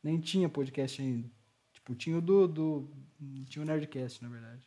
nem 0.03 0.21
tinha 0.21 0.49
podcast 0.49 1.01
ainda. 1.01 1.29
Tipo, 1.73 1.95
tinha 1.95 2.19
o 2.19 2.21
do, 2.21 2.47
do 2.47 2.89
tinha 3.49 3.63
o 3.63 3.67
Nerdcast, 3.67 4.23
na 4.23 4.29
verdade. 4.29 4.63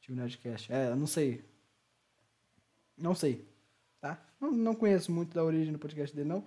Tinha 0.00 0.14
o 0.14 0.18
Nerdcast. 0.18 0.72
É, 0.72 0.88
eu 0.88 0.96
não 0.96 1.06
sei. 1.06 1.44
Não 2.96 3.14
sei, 3.14 3.46
tá? 4.00 4.22
Não, 4.40 4.50
não 4.50 4.74
conheço 4.74 5.10
muito 5.10 5.34
da 5.34 5.44
origem 5.44 5.72
do 5.72 5.78
podcast 5.78 6.14
dele, 6.14 6.28
não. 6.28 6.44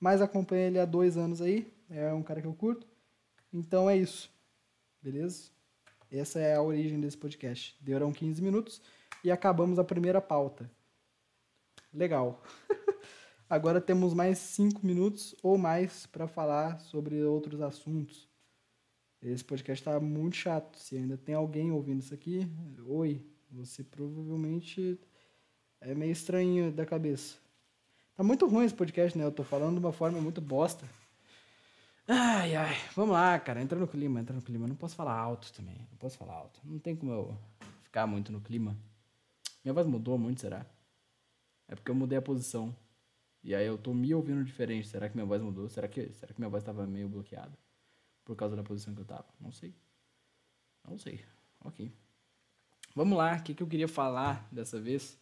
Mas 0.00 0.20
acompanho 0.20 0.66
ele 0.66 0.78
há 0.78 0.84
dois 0.84 1.16
anos 1.16 1.40
aí. 1.40 1.72
É 1.90 2.12
um 2.12 2.22
cara 2.22 2.40
que 2.40 2.46
eu 2.46 2.54
curto. 2.54 2.86
Então 3.52 3.88
é 3.88 3.96
isso. 3.96 4.30
Beleza? 5.02 5.50
Essa 6.10 6.40
é 6.40 6.54
a 6.54 6.62
origem 6.62 7.00
desse 7.00 7.16
podcast. 7.16 7.76
Deram 7.80 8.12
15 8.12 8.42
minutos 8.42 8.82
e 9.24 9.32
acabamos 9.32 9.78
a 9.78 9.84
primeira 9.84 10.20
pauta. 10.20 10.70
Legal. 11.92 12.42
Agora 13.48 13.80
temos 13.80 14.12
mais 14.12 14.38
5 14.38 14.84
minutos 14.86 15.34
ou 15.42 15.56
mais 15.56 16.06
para 16.06 16.28
falar 16.28 16.78
sobre 16.78 17.22
outros 17.24 17.60
assuntos. 17.60 18.28
Esse 19.22 19.42
podcast 19.42 19.80
está 19.80 19.98
muito 19.98 20.36
chato. 20.36 20.78
Se 20.78 20.96
ainda 20.96 21.16
tem 21.16 21.34
alguém 21.34 21.72
ouvindo 21.72 22.00
isso 22.00 22.12
aqui, 22.12 22.46
oi, 22.86 23.24
você 23.50 23.82
provavelmente 23.82 25.00
é 25.80 25.94
meio 25.94 26.12
estranho 26.12 26.70
da 26.70 26.84
cabeça. 26.84 27.36
Tá 28.14 28.22
muito 28.22 28.46
ruim 28.46 28.66
esse 28.66 28.74
podcast, 28.74 29.16
né? 29.16 29.24
Eu 29.24 29.32
tô 29.32 29.42
falando 29.42 29.74
de 29.74 29.80
uma 29.80 29.92
forma 29.92 30.20
muito 30.20 30.40
bosta. 30.40 30.86
Ai, 32.06 32.54
ai. 32.54 32.76
Vamos 32.94 33.12
lá, 33.12 33.38
cara. 33.38 33.62
Entra 33.62 33.78
no 33.78 33.88
clima, 33.88 34.20
entra 34.20 34.36
no 34.36 34.42
clima. 34.42 34.68
Não 34.68 34.76
posso 34.76 34.94
falar 34.94 35.16
alto 35.16 35.52
também. 35.52 35.76
Não 35.90 35.98
posso 35.98 36.18
falar 36.18 36.34
alto. 36.34 36.60
Não 36.62 36.78
tem 36.78 36.94
como 36.94 37.12
eu 37.12 37.38
ficar 37.82 38.06
muito 38.06 38.30
no 38.30 38.40
clima. 38.40 38.76
Minha 39.64 39.72
voz 39.72 39.86
mudou 39.86 40.18
muito, 40.18 40.42
será? 40.42 40.66
É 41.66 41.74
porque 41.74 41.90
eu 41.90 41.94
mudei 41.94 42.18
a 42.18 42.22
posição. 42.22 42.76
E 43.42 43.54
aí 43.54 43.66
eu 43.66 43.78
tô 43.78 43.94
me 43.94 44.14
ouvindo 44.14 44.44
diferente. 44.44 44.88
Será 44.88 45.08
que 45.08 45.16
minha 45.16 45.26
voz 45.26 45.40
mudou? 45.40 45.68
Será 45.68 45.88
que, 45.88 46.12
será 46.12 46.32
que 46.32 46.40
minha 46.40 46.50
voz 46.50 46.62
tava 46.62 46.86
meio 46.86 47.08
bloqueada? 47.08 47.56
Por 48.24 48.36
causa 48.36 48.54
da 48.54 48.62
posição 48.62 48.94
que 48.94 49.00
eu 49.00 49.06
tava? 49.06 49.26
Não 49.40 49.52
sei. 49.52 49.74
Não 50.86 50.98
sei. 50.98 51.24
Ok. 51.60 51.90
Vamos 52.94 53.16
lá. 53.16 53.36
O 53.36 53.42
que, 53.42 53.54
que 53.54 53.62
eu 53.62 53.66
queria 53.66 53.88
falar 53.88 54.46
dessa 54.52 54.78
vez? 54.78 55.18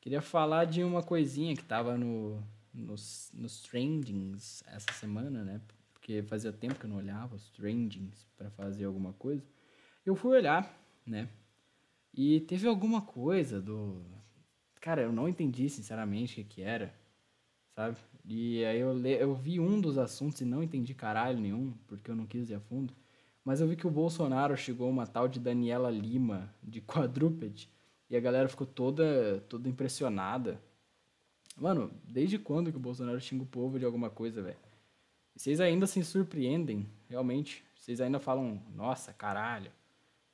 Queria 0.00 0.22
falar 0.22 0.64
de 0.64 0.82
uma 0.82 1.02
coisinha 1.02 1.54
que 1.54 1.64
tava 1.64 1.98
no, 1.98 2.42
nos, 2.72 3.30
nos 3.34 3.60
trendings 3.62 4.62
essa 4.66 4.92
semana, 4.92 5.44
né? 5.44 5.60
Porque 5.92 6.22
fazia 6.22 6.52
tempo 6.52 6.76
que 6.76 6.86
eu 6.86 6.90
não 6.90 6.96
olhava 6.96 7.34
os 7.34 7.50
trendings 7.50 8.26
para 8.36 8.50
fazer 8.50 8.84
alguma 8.84 9.12
coisa. 9.12 9.44
Eu 10.06 10.16
fui 10.16 10.36
olhar, 10.36 10.72
né? 11.04 11.28
E 12.12 12.40
teve 12.40 12.66
alguma 12.66 13.00
coisa 13.00 13.60
do. 13.60 14.02
Cara, 14.80 15.02
eu 15.02 15.12
não 15.12 15.28
entendi 15.28 15.68
sinceramente 15.68 16.32
o 16.32 16.44
que, 16.44 16.54
que 16.54 16.62
era, 16.62 16.94
sabe? 17.74 17.96
E 18.24 18.64
aí 18.64 18.80
eu, 18.80 18.92
le... 18.94 19.12
eu 19.12 19.34
vi 19.34 19.60
um 19.60 19.80
dos 19.80 19.98
assuntos 19.98 20.40
e 20.40 20.44
não 20.44 20.62
entendi 20.62 20.94
caralho 20.94 21.38
nenhum, 21.38 21.74
porque 21.86 22.10
eu 22.10 22.16
não 22.16 22.26
quis 22.26 22.50
ir 22.50 22.54
a 22.54 22.60
fundo. 22.60 22.94
Mas 23.44 23.60
eu 23.60 23.68
vi 23.68 23.76
que 23.76 23.86
o 23.86 23.90
Bolsonaro 23.90 24.56
chegou 24.56 24.88
uma 24.88 25.06
tal 25.06 25.28
de 25.28 25.40
Daniela 25.40 25.90
Lima, 25.90 26.52
de 26.62 26.80
quadrúpede, 26.82 27.68
e 28.08 28.16
a 28.16 28.20
galera 28.20 28.48
ficou 28.48 28.66
toda, 28.66 29.40
toda 29.48 29.68
impressionada. 29.68 30.60
Mano, 31.56 31.90
desde 32.04 32.38
quando 32.38 32.70
que 32.70 32.76
o 32.76 32.80
Bolsonaro 32.80 33.20
xinga 33.20 33.44
o 33.44 33.46
povo 33.46 33.78
de 33.78 33.84
alguma 33.84 34.10
coisa, 34.10 34.42
velho? 34.42 34.58
Vocês 35.36 35.60
ainda 35.60 35.86
se 35.86 36.02
surpreendem, 36.04 36.86
realmente. 37.08 37.64
Vocês 37.74 38.00
ainda 38.00 38.18
falam, 38.18 38.62
nossa, 38.74 39.12
caralho, 39.12 39.70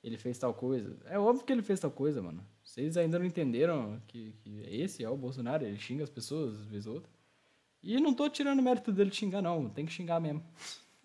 ele 0.06 0.16
fez 0.16 0.38
tal 0.38 0.54
coisa. 0.54 0.96
É 1.06 1.18
óbvio 1.18 1.44
que 1.44 1.52
ele 1.52 1.62
fez 1.62 1.80
tal 1.80 1.90
coisa, 1.90 2.22
mano. 2.22 2.46
Vocês 2.62 2.96
ainda 2.96 3.18
não 3.18 3.26
entenderam 3.26 4.00
que, 4.06 4.32
que 4.40 4.60
esse 4.70 5.02
é 5.02 5.10
o 5.10 5.16
Bolsonaro, 5.16 5.64
ele 5.64 5.76
xinga 5.76 6.04
as 6.04 6.10
pessoas, 6.10 6.60
às 6.60 6.66
vezes 6.66 6.86
outra. 6.86 7.10
E 7.82 7.98
não 8.00 8.14
tô 8.14 8.28
tirando 8.28 8.62
mérito 8.62 8.92
dele 8.92 9.10
xingar, 9.10 9.42
não. 9.42 9.68
Tem 9.68 9.84
que 9.84 9.92
xingar 9.92 10.20
mesmo. 10.20 10.42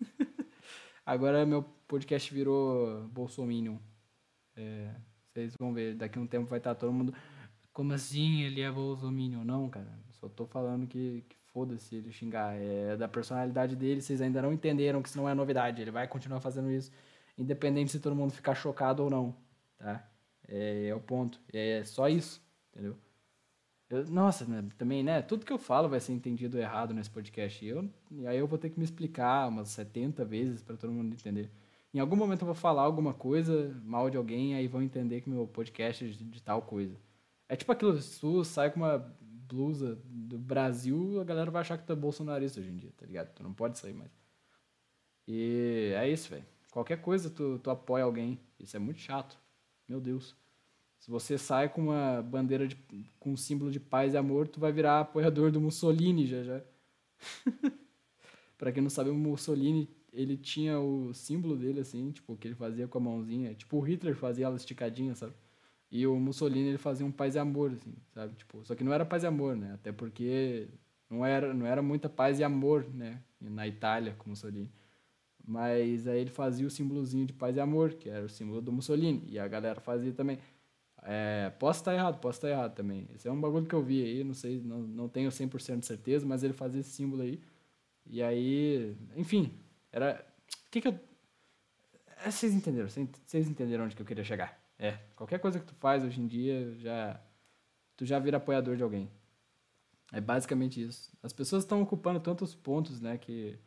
Agora 1.04 1.44
meu 1.44 1.64
podcast 1.88 2.32
virou 2.32 3.08
Bolsominion. 3.08 3.76
É, 4.56 4.94
vocês 5.32 5.56
vão 5.58 5.72
ver, 5.72 5.96
daqui 5.96 6.18
a 6.18 6.22
um 6.22 6.26
tempo 6.26 6.46
vai 6.46 6.58
estar 6.58 6.74
todo 6.74 6.92
mundo. 6.92 7.12
Como 7.72 7.92
assim 7.92 8.42
ele 8.42 8.60
é 8.60 8.70
Bolsominion? 8.70 9.44
Não, 9.44 9.68
cara. 9.68 9.98
Só 10.12 10.28
tô 10.28 10.46
falando 10.46 10.86
que, 10.86 11.24
que 11.28 11.36
foda-se 11.52 11.96
ele 11.96 12.12
xingar. 12.12 12.54
É 12.54 12.96
da 12.96 13.08
personalidade 13.08 13.74
dele, 13.74 14.00
vocês 14.00 14.20
ainda 14.20 14.40
não 14.40 14.52
entenderam 14.52 15.02
que 15.02 15.08
isso 15.08 15.18
não 15.18 15.28
é 15.28 15.34
novidade. 15.34 15.82
Ele 15.82 15.90
vai 15.90 16.06
continuar 16.06 16.40
fazendo 16.40 16.70
isso, 16.70 16.92
independente 17.36 17.92
se 17.92 18.00
todo 18.00 18.16
mundo 18.16 18.32
ficar 18.32 18.54
chocado 18.54 19.02
ou 19.02 19.10
não, 19.10 19.34
tá? 19.78 20.08
É, 20.48 20.88
é 20.88 20.94
o 20.94 21.00
ponto. 21.00 21.40
É 21.52 21.82
só 21.84 22.08
isso, 22.08 22.42
entendeu? 22.70 22.96
Eu, 23.88 24.06
nossa, 24.08 24.44
né, 24.46 24.64
também, 24.78 25.02
né? 25.02 25.20
Tudo 25.22 25.44
que 25.44 25.52
eu 25.52 25.58
falo 25.58 25.88
vai 25.88 26.00
ser 26.00 26.12
entendido 26.12 26.58
errado 26.58 26.94
nesse 26.94 27.10
podcast. 27.10 27.64
E, 27.64 27.68
eu, 27.68 27.88
e 28.10 28.26
aí 28.26 28.38
eu 28.38 28.46
vou 28.46 28.58
ter 28.58 28.70
que 28.70 28.78
me 28.78 28.84
explicar 28.84 29.48
umas 29.48 29.68
70 29.68 30.24
vezes 30.24 30.62
para 30.62 30.76
todo 30.76 30.92
mundo 30.92 31.12
entender. 31.12 31.50
Em 31.92 32.00
algum 32.00 32.16
momento 32.16 32.42
eu 32.42 32.46
vou 32.46 32.54
falar 32.54 32.82
alguma 32.82 33.12
coisa 33.12 33.78
mal 33.84 34.08
de 34.08 34.16
alguém, 34.16 34.54
aí 34.54 34.66
vão 34.66 34.82
entender 34.82 35.20
que 35.20 35.28
meu 35.28 35.46
podcast 35.46 36.04
é 36.04 36.08
de, 36.08 36.24
de 36.24 36.42
tal 36.42 36.62
coisa. 36.62 36.96
É 37.48 37.54
tipo 37.54 37.70
aquilo, 37.70 38.00
se 38.00 38.18
tu 38.18 38.42
sai 38.44 38.70
com 38.70 38.80
uma 38.80 38.98
blusa 39.52 39.98
do 40.06 40.38
Brasil, 40.38 41.20
a 41.20 41.24
galera 41.24 41.50
vai 41.50 41.60
achar 41.60 41.76
que 41.76 41.84
tu 41.84 41.92
é 41.92 41.96
bolsonarista 41.96 42.60
hoje 42.60 42.70
em 42.70 42.76
dia, 42.76 42.90
tá 42.96 43.04
ligado? 43.04 43.34
Tu 43.34 43.42
não 43.42 43.52
pode 43.52 43.78
sair 43.78 43.92
mais. 43.92 44.10
E 45.28 45.92
é 45.94 46.08
isso, 46.08 46.30
velho. 46.30 46.46
Qualquer 46.72 47.02
coisa 47.02 47.28
tu, 47.28 47.58
tu 47.58 47.70
apoia 47.70 48.02
alguém. 48.02 48.40
Isso 48.58 48.74
é 48.74 48.80
muito 48.80 48.98
chato. 48.98 49.38
Meu 49.86 50.00
Deus. 50.00 50.34
Se 50.98 51.10
você 51.10 51.36
sai 51.36 51.68
com 51.68 51.82
uma 51.82 52.22
bandeira 52.22 52.66
de, 52.66 52.76
com 53.20 53.32
um 53.32 53.36
símbolo 53.36 53.70
de 53.70 53.78
paz 53.78 54.14
e 54.14 54.16
amor, 54.16 54.48
tu 54.48 54.58
vai 54.58 54.72
virar 54.72 55.00
apoiador 55.00 55.52
do 55.52 55.60
Mussolini 55.60 56.26
já 56.26 56.42
já. 56.42 56.62
para 58.56 58.72
quem 58.72 58.82
não 58.82 58.88
sabe, 58.88 59.10
o 59.10 59.14
Mussolini, 59.14 59.90
ele 60.12 60.36
tinha 60.36 60.80
o 60.80 61.12
símbolo 61.12 61.56
dele 61.56 61.80
assim, 61.80 62.10
tipo, 62.10 62.36
que 62.36 62.48
ele 62.48 62.54
fazia 62.54 62.88
com 62.88 62.98
a 62.98 63.00
mãozinha, 63.00 63.54
tipo 63.54 63.76
o 63.76 63.80
Hitler 63.80 64.14
fazia 64.14 64.46
ela 64.46 64.56
esticadinha, 64.56 65.14
sabe? 65.14 65.34
E 65.90 66.06
o 66.06 66.16
Mussolini 66.16 66.68
ele 66.68 66.78
fazia 66.78 67.04
um 67.04 67.12
paz 67.12 67.34
e 67.34 67.38
amor, 67.38 67.72
assim, 67.72 67.94
sabe? 68.14 68.34
Tipo, 68.34 68.64
só 68.64 68.74
que 68.74 68.82
não 68.82 68.92
era 68.94 69.04
paz 69.04 69.24
e 69.24 69.26
amor, 69.26 69.56
né? 69.56 69.74
Até 69.74 69.92
porque 69.92 70.68
não 71.10 71.26
era, 71.26 71.52
não 71.52 71.66
era 71.66 71.82
muita 71.82 72.08
paz 72.08 72.38
e 72.38 72.44
amor, 72.44 72.86
né? 72.94 73.20
Na 73.40 73.66
Itália, 73.68 74.14
com 74.16 74.30
Mussolini. 74.30 74.70
Mas 75.44 76.06
aí 76.06 76.20
ele 76.20 76.30
fazia 76.30 76.66
o 76.66 76.70
símbolozinho 76.70 77.26
de 77.26 77.32
paz 77.32 77.56
e 77.56 77.60
amor, 77.60 77.94
que 77.94 78.08
era 78.08 78.24
o 78.24 78.28
símbolo 78.28 78.60
do 78.60 78.72
Mussolini. 78.72 79.24
E 79.28 79.38
a 79.38 79.48
galera 79.48 79.80
fazia 79.80 80.12
também. 80.12 80.38
É, 81.02 81.50
posso 81.58 81.80
estar 81.80 81.94
errado, 81.94 82.20
posso 82.20 82.38
estar 82.38 82.48
errado 82.48 82.74
também. 82.74 83.08
Esse 83.14 83.26
é 83.26 83.32
um 83.32 83.40
bagulho 83.40 83.66
que 83.66 83.74
eu 83.74 83.82
vi 83.82 84.04
aí, 84.04 84.22
não 84.22 84.34
sei, 84.34 84.60
não, 84.60 84.78
não 84.78 85.08
tenho 85.08 85.30
100% 85.30 85.80
de 85.80 85.86
certeza, 85.86 86.24
mas 86.24 86.44
ele 86.44 86.52
fazia 86.52 86.80
esse 86.80 86.90
símbolo 86.90 87.22
aí. 87.22 87.40
E 88.06 88.22
aí, 88.22 88.96
enfim, 89.16 89.52
era... 89.90 90.24
O 90.66 90.70
que 90.70 90.80
que 90.80 90.88
eu... 90.88 90.98
É, 92.24 92.30
vocês 92.30 92.54
entenderam, 92.54 92.88
vocês 92.88 93.48
entenderam 93.48 93.84
onde 93.84 93.96
que 93.96 94.02
eu 94.02 94.06
queria 94.06 94.24
chegar. 94.24 94.62
É, 94.78 94.98
qualquer 95.16 95.40
coisa 95.40 95.58
que 95.58 95.66
tu 95.66 95.74
faz 95.74 96.04
hoje 96.04 96.20
em 96.20 96.26
dia, 96.26 96.72
já 96.76 97.20
tu 97.96 98.06
já 98.06 98.18
vira 98.18 98.36
apoiador 98.36 98.76
de 98.76 98.82
alguém. 98.82 99.10
É 100.12 100.20
basicamente 100.20 100.82
isso. 100.82 101.10
As 101.22 101.32
pessoas 101.32 101.64
estão 101.64 101.82
ocupando 101.82 102.20
tantos 102.20 102.54
pontos, 102.54 103.00
né, 103.00 103.16
que, 103.16 103.58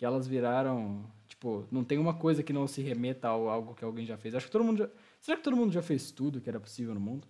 que 0.00 0.06
elas 0.06 0.26
viraram, 0.26 1.04
tipo, 1.28 1.68
não 1.70 1.84
tem 1.84 1.98
uma 1.98 2.14
coisa 2.14 2.42
que 2.42 2.54
não 2.54 2.66
se 2.66 2.80
remeta 2.80 3.28
a 3.28 3.32
algo 3.32 3.74
que 3.74 3.84
alguém 3.84 4.06
já 4.06 4.16
fez. 4.16 4.34
Acho 4.34 4.46
que 4.46 4.52
todo 4.52 4.64
mundo 4.64 4.78
já, 4.78 4.88
será 5.20 5.36
que 5.36 5.44
todo 5.44 5.54
mundo 5.54 5.72
já 5.72 5.82
fez 5.82 6.10
tudo 6.10 6.40
que 6.40 6.48
era 6.48 6.58
possível 6.58 6.94
no 6.94 7.00
mundo? 7.00 7.28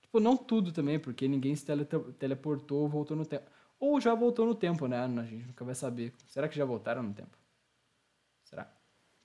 Tipo, 0.00 0.20
não 0.20 0.36
tudo 0.36 0.70
também, 0.70 1.00
porque 1.00 1.26
ninguém 1.26 1.56
se 1.56 1.66
tele, 1.66 1.84
teleportou 2.16 2.82
ou 2.82 2.88
voltou 2.88 3.16
no 3.16 3.26
tempo. 3.26 3.50
Ou 3.80 4.00
já 4.00 4.14
voltou 4.14 4.46
no 4.46 4.54
tempo, 4.54 4.86
né? 4.86 5.00
A 5.04 5.24
gente 5.24 5.46
nunca 5.46 5.64
vai 5.64 5.74
saber. 5.74 6.12
Será 6.28 6.48
que 6.48 6.56
já 6.56 6.64
voltaram 6.64 7.02
no 7.02 7.12
tempo? 7.12 7.36
Será? 8.44 8.72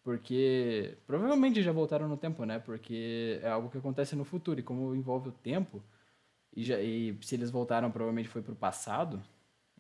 Porque 0.02 0.98
provavelmente 1.06 1.62
já 1.62 1.72
voltaram 1.72 2.08
no 2.08 2.18
tempo, 2.18 2.46
né? 2.46 2.58
Porque 2.58 3.40
é 3.44 3.50
algo 3.50 3.70
que 3.70 3.78
acontece 3.78 4.16
no 4.16 4.26
futuro 4.26 4.60
e 4.60 4.64
como 4.64 4.96
envolve 4.96 5.30
o 5.30 5.32
tempo 5.32 5.84
e, 6.52 6.64
já, 6.64 6.82
e 6.82 7.16
se 7.22 7.36
eles 7.36 7.52
voltaram 7.52 7.92
provavelmente 7.92 8.28
foi 8.28 8.42
para 8.42 8.54
o 8.54 8.56
passado. 8.56 9.22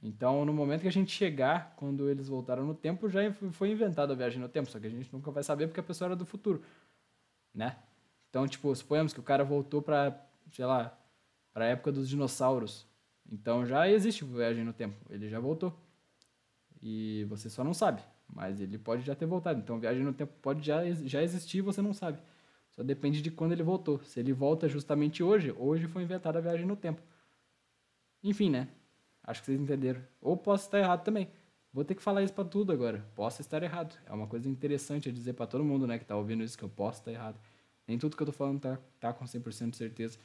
Então, 0.01 0.43
no 0.45 0.53
momento 0.53 0.81
que 0.81 0.87
a 0.87 0.91
gente 0.91 1.11
chegar, 1.11 1.75
quando 1.75 2.09
eles 2.09 2.27
voltaram 2.27 2.65
no 2.65 2.73
tempo, 2.73 3.07
já 3.09 3.19
foi 3.51 3.69
inventada 3.69 4.13
a 4.13 4.15
viagem 4.15 4.39
no 4.39 4.49
tempo, 4.49 4.69
só 4.69 4.79
que 4.79 4.87
a 4.87 4.89
gente 4.89 5.11
nunca 5.13 5.29
vai 5.29 5.43
saber 5.43 5.67
porque 5.67 5.79
a 5.79 5.83
pessoa 5.83 6.07
era 6.07 6.15
do 6.15 6.25
futuro, 6.25 6.63
né? 7.53 7.77
Então, 8.29 8.47
tipo, 8.47 8.73
suponhamos 8.75 9.13
que 9.13 9.19
o 9.19 9.23
cara 9.23 9.43
voltou 9.43 9.81
para, 9.81 10.19
sei 10.51 10.65
lá, 10.65 10.97
para 11.53 11.65
a 11.65 11.67
época 11.67 11.91
dos 11.91 12.09
dinossauros. 12.09 12.87
Então 13.31 13.65
já 13.65 13.87
existe 13.89 14.25
viagem 14.25 14.63
no 14.63 14.73
tempo, 14.73 14.95
ele 15.09 15.29
já 15.29 15.39
voltou. 15.39 15.77
E 16.81 17.25
você 17.29 17.49
só 17.49 17.63
não 17.63 17.73
sabe. 17.73 18.01
Mas 18.33 18.59
ele 18.59 18.77
pode 18.77 19.03
já 19.03 19.13
ter 19.13 19.25
voltado. 19.25 19.59
Então, 19.59 19.79
viagem 19.79 20.03
no 20.03 20.13
tempo 20.13 20.33
pode 20.41 20.65
já, 20.65 20.83
já 20.91 21.21
existir 21.21 21.57
e 21.57 21.61
você 21.61 21.81
não 21.81 21.93
sabe. 21.93 22.19
Só 22.71 22.81
depende 22.81 23.21
de 23.21 23.29
quando 23.29 23.51
ele 23.51 23.63
voltou. 23.63 24.01
Se 24.03 24.19
ele 24.19 24.31
volta 24.31 24.67
justamente 24.69 25.21
hoje, 25.21 25.53
hoje 25.57 25.87
foi 25.87 26.03
inventada 26.03 26.39
a 26.39 26.41
viagem 26.41 26.65
no 26.65 26.75
tempo. 26.75 27.01
Enfim, 28.23 28.49
né? 28.49 28.69
Acho 29.23 29.41
que 29.41 29.45
vocês 29.45 29.59
entenderam. 29.59 30.01
Ou 30.21 30.35
posso 30.35 30.65
estar 30.65 30.79
errado 30.79 31.03
também. 31.03 31.29
Vou 31.73 31.85
ter 31.85 31.95
que 31.95 32.01
falar 32.01 32.23
isso 32.23 32.33
para 32.33 32.43
tudo 32.43 32.71
agora. 32.71 33.05
Posso 33.15 33.41
estar 33.41 33.63
errado. 33.63 33.97
É 34.05 34.11
uma 34.13 34.27
coisa 34.27 34.49
interessante 34.49 35.07
a 35.07 35.11
dizer 35.11 35.33
para 35.33 35.47
todo 35.47 35.63
mundo, 35.63 35.87
né, 35.87 35.97
que 35.97 36.05
tá 36.05 36.15
ouvindo 36.15 36.43
isso 36.43 36.57
que 36.57 36.63
eu 36.63 36.69
posso 36.69 36.99
estar 36.99 37.11
errado. 37.11 37.39
Nem 37.87 37.97
tudo 37.97 38.17
que 38.17 38.23
eu 38.23 38.27
tô 38.27 38.33
falando 38.33 38.59
tá, 38.59 38.77
tá 38.99 39.13
com 39.13 39.25
100% 39.25 39.69
de 39.69 39.77
certeza. 39.77 40.19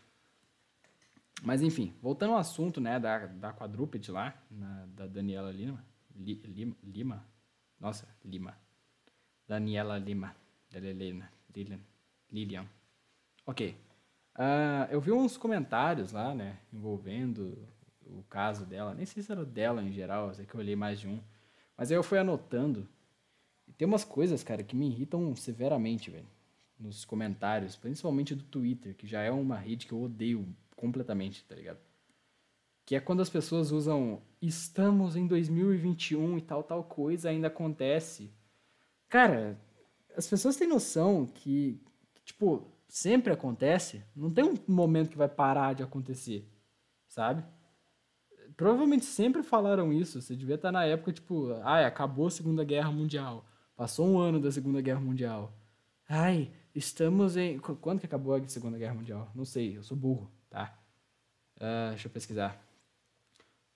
Mas 1.43 1.63
enfim, 1.63 1.95
voltando 2.01 2.33
ao 2.33 2.39
assunto, 2.39 2.81
né, 2.81 2.99
da, 2.99 3.27
da 3.27 3.53
quadrúpede 3.53 4.11
lá, 4.11 4.35
na, 4.51 4.87
da 4.87 5.07
Daniela 5.07 5.53
Lima, 5.53 5.85
Lima, 6.15 6.75
Lima, 6.83 7.27
nossa, 7.79 8.09
Lima. 8.25 8.57
Daniela 9.47 9.99
Lima. 9.99 10.35
Lilian. 10.73 11.29
Lilian. 11.55 11.81
Lilian. 12.31 12.67
Ok. 13.47 13.77
Uh, 14.35 14.91
eu 14.91 15.01
vi 15.01 15.13
uns 15.13 15.37
comentários 15.37 16.13
lá, 16.13 16.35
né? 16.35 16.59
Envolvendo 16.73 17.57
o 18.07 18.23
caso 18.29 18.65
dela. 18.65 18.95
Nem 18.95 19.07
sei 19.07 19.23
se 19.23 19.31
era 19.33 19.45
dela 19.45 19.83
em 19.83 19.93
geral, 19.93 20.33
sei 20.35 20.47
que 20.47 20.55
eu 20.55 20.61
olhei 20.61 20.77
mais 20.77 21.01
de 21.01 21.09
um. 21.09 21.21
Mas 21.77 21.91
aí 21.91 21.97
eu 21.97 22.03
fui 22.03 22.19
anotando. 22.19 22.89
E 23.67 23.73
tem 23.73 23.87
umas 23.87 24.05
coisas, 24.05 24.43
cara, 24.43 24.63
que 24.63 24.77
me 24.77 24.87
irritam 24.89 25.35
severamente, 25.35 26.11
velho. 26.11 26.27
nos 26.79 27.05
comentários, 27.05 27.75
principalmente 27.75 28.35
do 28.35 28.45
Twitter, 28.45 28.95
que 28.95 29.07
já 29.07 29.23
é 29.23 29.31
uma 29.31 29.57
rede 29.57 29.87
que 29.87 29.93
eu 29.93 30.03
odeio 30.03 30.47
completamente, 30.77 31.45
tá 31.45 31.55
ligado? 31.55 31.79
Que 32.85 32.95
é 32.95 33.01
quando 33.01 33.23
as 33.23 33.31
pessoas 33.31 33.73
usam 33.73 34.23
estamos 34.41 35.17
em 35.17 35.27
2021 35.27 36.39
e 36.39 36.43
tal, 36.43 36.63
tal 36.63 36.85
coisa 36.85 37.31
ainda 37.31 37.49
acontece. 37.49 38.31
Cara, 39.09 39.59
as 40.17 40.27
pessoas 40.29 40.57
têm 40.57 40.69
noção 40.69 41.27
que, 41.27 41.81
que, 42.15 42.23
tipo, 42.23 42.67
sempre 42.89 43.33
acontece. 43.33 44.03
Não 44.15 44.31
tem 44.31 44.45
um 44.45 44.55
momento 44.69 45.11
que 45.11 45.19
vai 45.19 45.29
parar 45.29 45.75
de 45.75 45.83
acontecer, 45.83 46.49
sabe? 47.09 47.45
Provavelmente 48.57 49.05
sempre 49.05 49.43
falaram 49.43 49.93
isso. 49.93 50.21
Você 50.23 50.35
devia 50.35 50.55
estar 50.55 50.73
na 50.73 50.85
época, 50.85 51.13
tipo, 51.13 51.53
ai, 51.63 51.85
acabou 51.85 52.27
a 52.27 52.31
Segunda 52.31 52.65
Guerra 52.65 52.91
Mundial. 52.91 53.45
Passou 53.77 54.09
um 54.09 54.19
ano 54.19 54.41
da 54.41 54.51
Segunda 54.51 54.81
Guerra 54.81 55.01
Mundial. 55.01 55.53
Ai, 56.09 56.51
estamos 56.75 57.37
em. 57.37 57.59
Quando 57.59 58.01
que 58.01 58.07
acabou 58.07 58.35
a 58.35 58.49
Segunda 58.49 58.79
Guerra 58.79 58.95
Mundial? 58.95 59.31
Não 59.35 59.45
sei, 59.45 59.77
eu 59.77 59.83
sou 59.83 59.97
burro, 59.97 60.31
tá? 60.49 60.79
Uh, 61.57 61.91
deixa 61.91 62.09
eu 62.09 62.13
pesquisar. 62.13 62.59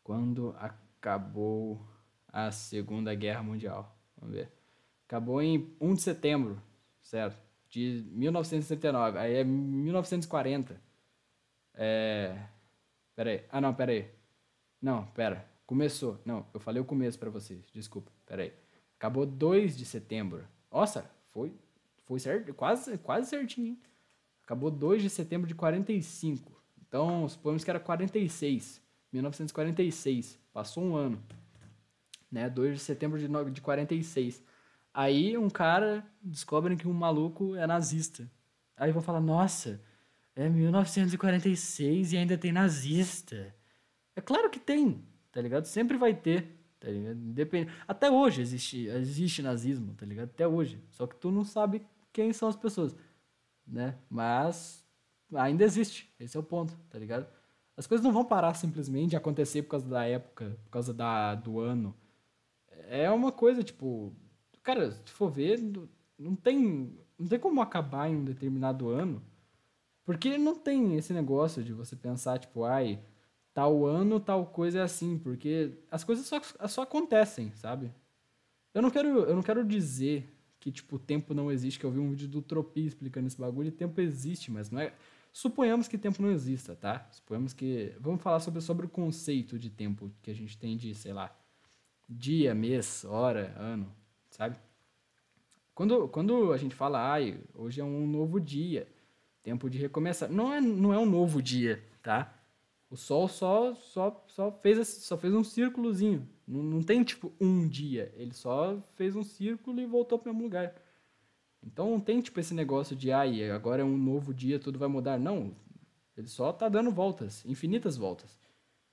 Quando 0.02 0.54
acabou 0.58 1.86
a 2.28 2.50
Segunda 2.50 3.14
Guerra 3.14 3.42
Mundial? 3.42 3.94
Vamos 4.16 4.34
ver. 4.34 4.50
Acabou 5.06 5.42
em 5.42 5.76
1 5.80 5.94
de 5.94 6.02
setembro, 6.02 6.62
certo? 7.02 7.36
De 7.68 8.06
1939. 8.12 9.18
Aí 9.18 9.34
é 9.34 9.44
1940. 9.44 10.80
É. 11.74 12.46
Pera 13.14 13.30
aí. 13.30 13.44
Ah, 13.50 13.60
não, 13.60 13.74
pera 13.74 13.92
aí. 13.92 14.19
Não, 14.80 15.06
pera. 15.06 15.48
Começou. 15.66 16.20
Não, 16.24 16.46
eu 16.52 16.60
falei 16.60 16.80
o 16.80 16.84
começo 16.84 17.18
para 17.18 17.30
vocês. 17.30 17.64
Desculpa. 17.72 18.10
Pera 18.26 18.42
aí. 18.42 18.52
Acabou 18.98 19.24
2 19.24 19.76
de 19.76 19.84
setembro. 19.84 20.44
Nossa, 20.70 21.08
foi 21.32 21.52
foi 22.10 22.18
certo, 22.18 22.52
quase, 22.52 22.98
quase 22.98 23.30
certinho. 23.30 23.68
Hein? 23.68 23.78
Acabou 24.42 24.68
2 24.68 25.00
de 25.00 25.08
setembro 25.08 25.46
de 25.46 25.54
45. 25.54 26.60
Então, 26.80 27.28
supomos 27.28 27.62
que 27.62 27.70
era 27.70 27.78
46. 27.78 28.82
1946. 29.12 30.36
Passou 30.52 30.82
um 30.82 30.96
ano. 30.96 31.22
Né? 32.28 32.50
2 32.50 32.74
de 32.74 32.80
setembro 32.80 33.16
de, 33.16 33.28
de 33.52 33.60
46. 33.60 34.42
Aí 34.92 35.38
um 35.38 35.48
cara 35.48 36.04
descobre 36.20 36.74
que 36.74 36.88
um 36.88 36.92
maluco 36.92 37.54
é 37.54 37.64
nazista. 37.64 38.28
Aí 38.76 38.90
vão 38.90 39.00
falar, 39.00 39.20
nossa, 39.20 39.80
é 40.34 40.48
1946 40.48 42.12
e 42.12 42.16
ainda 42.16 42.36
tem 42.36 42.50
nazista. 42.50 43.54
É 44.20 44.22
claro 44.22 44.50
que 44.50 44.60
tem, 44.60 45.02
tá 45.32 45.40
ligado? 45.40 45.64
Sempre 45.64 45.96
vai 45.96 46.14
ter, 46.14 46.54
tá 46.78 46.90
ligado? 46.90 47.18
Até 47.88 48.10
hoje 48.10 48.42
existe, 48.42 48.86
existe 48.88 49.40
nazismo, 49.40 49.94
tá 49.94 50.04
ligado? 50.04 50.28
Até 50.28 50.46
hoje. 50.46 50.78
Só 50.90 51.06
que 51.06 51.16
tu 51.16 51.30
não 51.30 51.42
sabe 51.42 51.86
quem 52.12 52.30
são 52.30 52.46
as 52.46 52.56
pessoas, 52.56 52.94
né? 53.66 53.96
Mas 54.10 54.86
ainda 55.32 55.64
existe, 55.64 56.14
esse 56.20 56.36
é 56.36 56.40
o 56.40 56.42
ponto, 56.42 56.76
tá 56.90 56.98
ligado? 56.98 57.26
As 57.74 57.86
coisas 57.86 58.04
não 58.04 58.12
vão 58.12 58.22
parar 58.22 58.52
simplesmente 58.52 59.10
de 59.10 59.16
acontecer 59.16 59.62
por 59.62 59.70
causa 59.70 59.88
da 59.88 60.04
época, 60.04 60.58
por 60.64 60.70
causa 60.70 60.92
da, 60.92 61.34
do 61.34 61.58
ano. 61.58 61.96
É 62.90 63.10
uma 63.10 63.32
coisa, 63.32 63.62
tipo, 63.62 64.14
cara, 64.62 64.90
se 64.90 65.10
for 65.12 65.30
ver, 65.30 65.58
não 66.18 66.36
tem, 66.36 66.94
não 67.18 67.26
tem 67.26 67.38
como 67.38 67.62
acabar 67.62 68.10
em 68.10 68.16
um 68.16 68.24
determinado 68.24 68.90
ano, 68.90 69.24
porque 70.04 70.36
não 70.36 70.56
tem 70.56 70.96
esse 70.98 71.14
negócio 71.14 71.64
de 71.64 71.72
você 71.72 71.96
pensar, 71.96 72.38
tipo, 72.38 72.64
ai, 72.64 73.02
tal 73.52 73.84
ano, 73.84 74.20
tal 74.20 74.46
coisa 74.46 74.78
é 74.78 74.82
assim, 74.82 75.18
porque 75.18 75.72
as 75.90 76.04
coisas 76.04 76.26
só, 76.26 76.40
só 76.68 76.82
acontecem, 76.82 77.52
sabe? 77.54 77.90
Eu 78.72 78.82
não 78.82 78.90
quero, 78.90 79.08
eu 79.08 79.34
não 79.34 79.42
quero 79.42 79.64
dizer 79.64 80.32
que, 80.60 80.70
tipo, 80.70 80.98
tempo 80.98 81.34
não 81.34 81.50
existe, 81.50 81.78
que 81.78 81.86
eu 81.86 81.90
vi 81.90 81.98
um 81.98 82.10
vídeo 82.10 82.28
do 82.28 82.42
Tropi 82.42 82.86
explicando 82.86 83.26
esse 83.26 83.38
bagulho, 83.38 83.68
e 83.68 83.72
tempo 83.72 84.00
existe, 84.00 84.50
mas 84.50 84.70
não 84.70 84.80
é... 84.80 84.92
Suponhamos 85.32 85.88
que 85.88 85.96
tempo 85.96 86.20
não 86.22 86.30
exista, 86.30 86.74
tá? 86.76 87.08
Suponhamos 87.10 87.52
que... 87.52 87.94
Vamos 88.00 88.22
falar 88.22 88.40
sobre, 88.40 88.60
sobre 88.60 88.86
o 88.86 88.88
conceito 88.88 89.58
de 89.58 89.70
tempo 89.70 90.10
que 90.22 90.30
a 90.30 90.34
gente 90.34 90.58
tem 90.58 90.76
de, 90.76 90.94
sei 90.94 91.12
lá, 91.12 91.34
dia, 92.08 92.54
mês, 92.54 93.04
hora, 93.04 93.54
ano, 93.56 93.90
sabe? 94.28 94.56
Quando, 95.74 96.08
quando 96.08 96.52
a 96.52 96.56
gente 96.56 96.74
fala, 96.74 97.10
ai, 97.10 97.40
hoje 97.54 97.80
é 97.80 97.84
um 97.84 98.06
novo 98.06 98.38
dia, 98.40 98.86
tempo 99.42 99.70
de 99.70 99.78
recomeçar, 99.78 100.30
não 100.30 100.52
é, 100.52 100.60
não 100.60 100.92
é 100.92 100.98
um 100.98 101.06
novo 101.06 101.40
dia, 101.40 101.82
tá? 102.02 102.34
O 102.90 102.96
Sol 102.96 103.28
só, 103.28 103.72
só, 103.76 104.24
só, 104.26 104.50
fez, 104.50 104.88
só 104.88 105.16
fez 105.16 105.32
um 105.32 105.44
círculozinho. 105.44 106.28
Não, 106.46 106.60
não 106.60 106.82
tem, 106.82 107.04
tipo, 107.04 107.32
um 107.40 107.68
dia. 107.68 108.12
Ele 108.16 108.34
só 108.34 108.82
fez 108.94 109.14
um 109.14 109.22
círculo 109.22 109.80
e 109.80 109.86
voltou 109.86 110.18
para 110.18 110.30
o 110.30 110.34
mesmo 110.34 110.44
lugar. 110.44 110.74
Então 111.62 111.88
não 111.88 112.00
tem, 112.00 112.20
tipo, 112.20 112.40
esse 112.40 112.52
negócio 112.52 112.96
de, 112.96 113.12
ai, 113.12 113.48
agora 113.48 113.82
é 113.82 113.84
um 113.84 113.96
novo 113.96 114.34
dia, 114.34 114.58
tudo 114.58 114.78
vai 114.78 114.88
mudar. 114.88 115.20
Não. 115.20 115.54
Ele 116.16 116.26
só 116.26 116.52
tá 116.52 116.68
dando 116.68 116.90
voltas, 116.90 117.44
infinitas 117.46 117.96
voltas. 117.96 118.36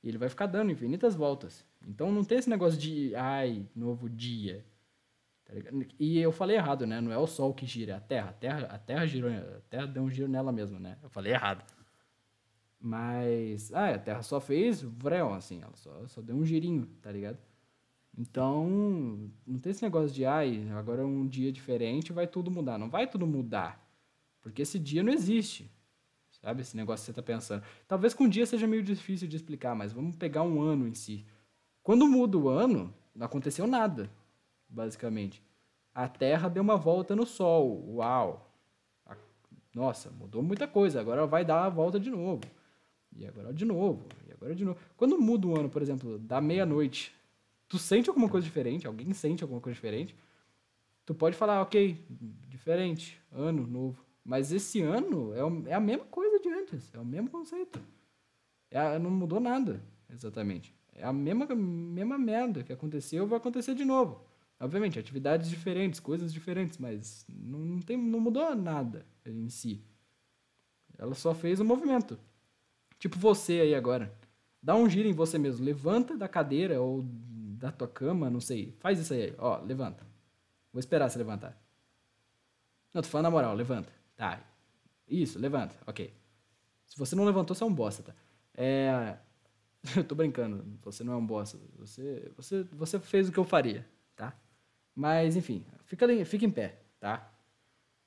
E 0.03 0.09
ele 0.09 0.19
vai 0.19 0.29
ficar 0.29 0.45
dando 0.45 0.71
infinitas 0.71 1.15
voltas. 1.15 1.65
Então 1.87 2.11
não 2.11 2.23
tem 2.23 2.37
esse 2.37 2.49
negócio 2.49 2.79
de, 2.79 3.15
ai, 3.15 3.67
novo 3.75 4.07
dia. 4.07 4.63
Tá 5.43 5.53
e 5.99 6.19
eu 6.19 6.31
falei 6.31 6.57
errado, 6.57 6.85
né? 6.85 7.01
Não 7.01 7.11
é 7.11 7.17
o 7.17 7.25
Sol 7.25 7.53
que 7.53 7.65
gira, 7.65 7.93
é 7.93 7.95
a 7.95 8.01
Terra. 8.01 8.29
A 8.29 8.33
Terra, 8.33 8.67
a 8.67 8.77
terra 8.77 9.07
girou, 9.07 9.31
a 9.31 9.61
Terra 9.69 9.87
deu 9.87 10.03
um 10.03 10.09
giro 10.09 10.27
nela 10.27 10.51
mesma, 10.51 10.79
né? 10.79 10.97
Eu 11.01 11.09
falei 11.09 11.33
errado. 11.33 11.65
Mas, 12.79 13.73
ah, 13.73 13.95
a 13.95 13.99
Terra 13.99 14.21
só 14.21 14.39
fez 14.39 14.81
vrel, 14.81 15.33
assim, 15.33 15.61
ela 15.61 15.75
só, 15.75 16.07
só 16.07 16.21
deu 16.21 16.35
um 16.35 16.45
girinho, 16.45 16.85
tá 17.01 17.11
ligado? 17.11 17.37
Então, 18.17 19.29
não 19.45 19.59
tem 19.59 19.71
esse 19.71 19.83
negócio 19.83 20.13
de, 20.15 20.25
ai, 20.25 20.67
agora 20.71 21.01
é 21.01 21.05
um 21.05 21.27
dia 21.27 21.51
diferente, 21.51 22.13
vai 22.13 22.27
tudo 22.27 22.49
mudar. 22.49 22.77
Não 22.77 22.89
vai 22.89 23.07
tudo 23.07 23.27
mudar, 23.27 23.79
porque 24.41 24.61
esse 24.63 24.79
dia 24.79 25.03
não 25.03 25.11
existe, 25.11 25.71
sabe? 26.41 26.61
Esse 26.61 26.75
negócio 26.75 27.03
que 27.03 27.11
você 27.11 27.13
tá 27.13 27.21
pensando. 27.21 27.63
Talvez 27.87 28.13
com 28.13 28.23
um 28.23 28.29
dia 28.29 28.45
seja 28.45 28.65
meio 28.65 28.83
difícil 28.83 29.27
de 29.27 29.35
explicar, 29.35 29.75
mas 29.75 29.93
vamos 29.93 30.15
pegar 30.15 30.43
um 30.43 30.61
ano 30.61 30.87
em 30.87 30.93
si. 30.93 31.25
Quando 31.83 32.07
muda 32.07 32.37
o 32.37 32.49
ano, 32.49 32.93
não 33.13 33.25
aconteceu 33.25 33.67
nada, 33.67 34.09
basicamente. 34.67 35.43
A 35.93 36.07
Terra 36.07 36.47
deu 36.47 36.63
uma 36.63 36.77
volta 36.77 37.15
no 37.15 37.25
Sol, 37.25 37.83
uau! 37.95 38.47
Nossa, 39.75 40.09
mudou 40.09 40.41
muita 40.41 40.67
coisa, 40.67 40.99
agora 40.99 41.27
vai 41.27 41.45
dar 41.45 41.65
a 41.65 41.69
volta 41.69 41.99
de 41.99 42.09
novo. 42.09 42.41
E 43.17 43.25
agora 43.25 43.51
de 43.51 43.65
novo, 43.65 44.05
e 44.27 44.31
agora 44.31 44.53
de 44.53 44.63
novo. 44.63 44.79
Quando 44.95 45.19
muda 45.19 45.47
o 45.47 45.59
ano, 45.59 45.69
por 45.69 45.81
exemplo, 45.81 46.19
da 46.19 46.39
meia-noite, 46.39 47.13
tu 47.67 47.79
sente 47.79 48.09
alguma 48.09 48.29
coisa 48.29 48.45
diferente, 48.45 48.85
alguém 48.85 49.11
sente 49.13 49.43
alguma 49.43 49.59
coisa 49.59 49.73
diferente, 49.73 50.15
tu 51.05 51.15
pode 51.15 51.35
falar, 51.35 51.61
ok, 51.61 52.05
diferente, 52.47 53.19
ano 53.31 53.65
novo. 53.65 54.05
Mas 54.23 54.51
esse 54.51 54.81
ano 54.81 55.33
é, 55.33 55.71
é 55.71 55.73
a 55.73 55.79
mesma 55.79 56.05
coisa 56.05 56.39
de 56.39 56.49
antes, 56.49 56.93
é 56.93 56.99
o 56.99 57.05
mesmo 57.05 57.29
conceito. 57.29 57.81
É, 58.69 58.99
não 58.99 59.09
mudou 59.09 59.39
nada, 59.39 59.81
exatamente. 60.09 60.75
É 60.93 61.05
a 61.05 61.13
mesma, 61.13 61.47
mesma 61.55 62.17
merda 62.17 62.63
que 62.63 62.73
aconteceu, 62.73 63.25
vai 63.25 63.37
acontecer 63.37 63.73
de 63.73 63.85
novo. 63.85 64.21
Obviamente, 64.59 64.99
atividades 64.99 65.49
diferentes, 65.49 65.99
coisas 65.99 66.33
diferentes, 66.33 66.77
mas 66.77 67.25
não, 67.29 67.79
tem, 67.79 67.95
não 67.97 68.19
mudou 68.19 68.55
nada 68.55 69.05
em 69.25 69.49
si. 69.49 69.83
Ela 70.97 71.13
só 71.13 71.33
fez 71.33 71.59
o 71.59 71.65
movimento. 71.65 72.19
Tipo 72.99 73.17
você 73.17 73.61
aí 73.61 73.75
agora. 73.75 74.13
Dá 74.61 74.75
um 74.75 74.89
giro 74.89 75.07
em 75.07 75.13
você 75.13 75.37
mesmo. 75.37 75.63
Levanta 75.63 76.17
da 76.17 76.27
cadeira 76.27 76.81
ou 76.81 77.05
da 77.57 77.71
tua 77.71 77.87
cama, 77.87 78.29
não 78.29 78.41
sei. 78.41 78.75
Faz 78.79 78.99
isso 78.99 79.13
aí. 79.13 79.33
Ó, 79.37 79.59
levanta. 79.61 80.05
Vou 80.71 80.79
esperar 80.79 81.09
você 81.09 81.17
levantar. 81.17 81.57
Não, 82.93 83.01
tô 83.01 83.07
falando 83.07 83.25
na 83.25 83.31
moral, 83.31 83.55
levanta. 83.55 83.91
Tá. 84.15 84.41
Isso, 85.07 85.39
levanta. 85.39 85.75
Ok. 85.85 86.13
Se 86.85 86.97
você 86.97 87.15
não 87.15 87.25
levantou, 87.25 87.55
você 87.55 87.63
é 87.63 87.67
um 87.67 87.73
bosta, 87.73 88.03
tá? 88.03 88.15
É. 88.55 89.17
eu 89.95 90.03
tô 90.03 90.15
brincando. 90.15 90.65
Você 90.83 91.03
não 91.03 91.13
é 91.13 91.15
um 91.15 91.25
bosta. 91.25 91.59
Você, 91.77 92.31
você, 92.35 92.63
você 92.63 92.99
fez 92.99 93.29
o 93.29 93.31
que 93.31 93.37
eu 93.37 93.43
faria, 93.43 93.87
tá? 94.15 94.35
Mas, 94.95 95.35
enfim. 95.35 95.65
Fica, 95.85 96.07
fica 96.25 96.45
em 96.45 96.51
pé, 96.51 96.81
tá? 96.99 97.31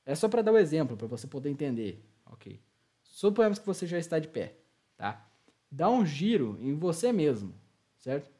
É 0.05 0.14
só 0.14 0.29
para 0.29 0.42
dar 0.42 0.53
o 0.53 0.55
um 0.55 0.59
exemplo, 0.59 0.96
para 0.96 1.07
você 1.07 1.26
poder 1.26 1.50
entender. 1.50 2.05
Ok. 2.26 2.61
Suponhamos 3.03 3.59
que 3.59 3.66
você 3.66 3.87
já 3.87 3.98
está 3.98 4.18
de 4.18 4.29
pé 4.29 4.60
tá? 5.01 5.27
Dá 5.71 5.89
um 5.89 6.05
giro 6.05 6.59
em 6.61 6.75
você 6.75 7.11
mesmo, 7.11 7.55
certo? 7.99 8.31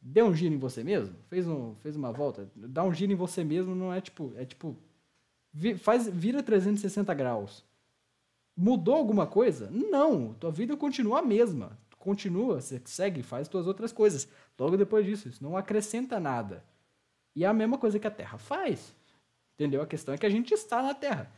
Deu 0.00 0.26
um 0.26 0.34
giro 0.34 0.54
em 0.54 0.58
você 0.58 0.82
mesmo, 0.82 1.14
fez, 1.28 1.46
um, 1.46 1.74
fez 1.76 1.96
uma 1.96 2.10
volta, 2.10 2.50
dá 2.56 2.82
um 2.82 2.94
giro 2.94 3.12
em 3.12 3.16
você 3.16 3.44
mesmo 3.44 3.74
não 3.74 3.92
é 3.92 4.00
tipo, 4.00 4.32
é 4.36 4.44
tipo, 4.46 4.74
faz, 5.78 6.08
vira 6.08 6.42
360 6.42 7.12
graus. 7.12 7.62
Mudou 8.56 8.94
alguma 8.94 9.26
coisa? 9.26 9.68
Não, 9.70 10.32
tua 10.34 10.50
vida 10.50 10.76
continua 10.76 11.18
a 11.18 11.22
mesma. 11.22 11.78
Continua, 11.98 12.60
você 12.60 12.80
segue, 12.84 13.22
faz 13.22 13.48
suas 13.48 13.66
outras 13.66 13.92
coisas. 13.92 14.28
Logo 14.58 14.76
depois 14.76 15.04
disso, 15.04 15.28
isso 15.28 15.42
não 15.42 15.56
acrescenta 15.56 16.20
nada. 16.20 16.64
E 17.34 17.44
é 17.44 17.48
a 17.48 17.52
mesma 17.52 17.76
coisa 17.76 17.98
que 17.98 18.06
a 18.06 18.10
Terra 18.10 18.38
faz. 18.38 18.94
Entendeu? 19.54 19.82
A 19.82 19.86
questão 19.86 20.14
é 20.14 20.18
que 20.18 20.26
a 20.26 20.30
gente 20.30 20.54
está 20.54 20.82
na 20.82 20.94
Terra. 20.94 21.30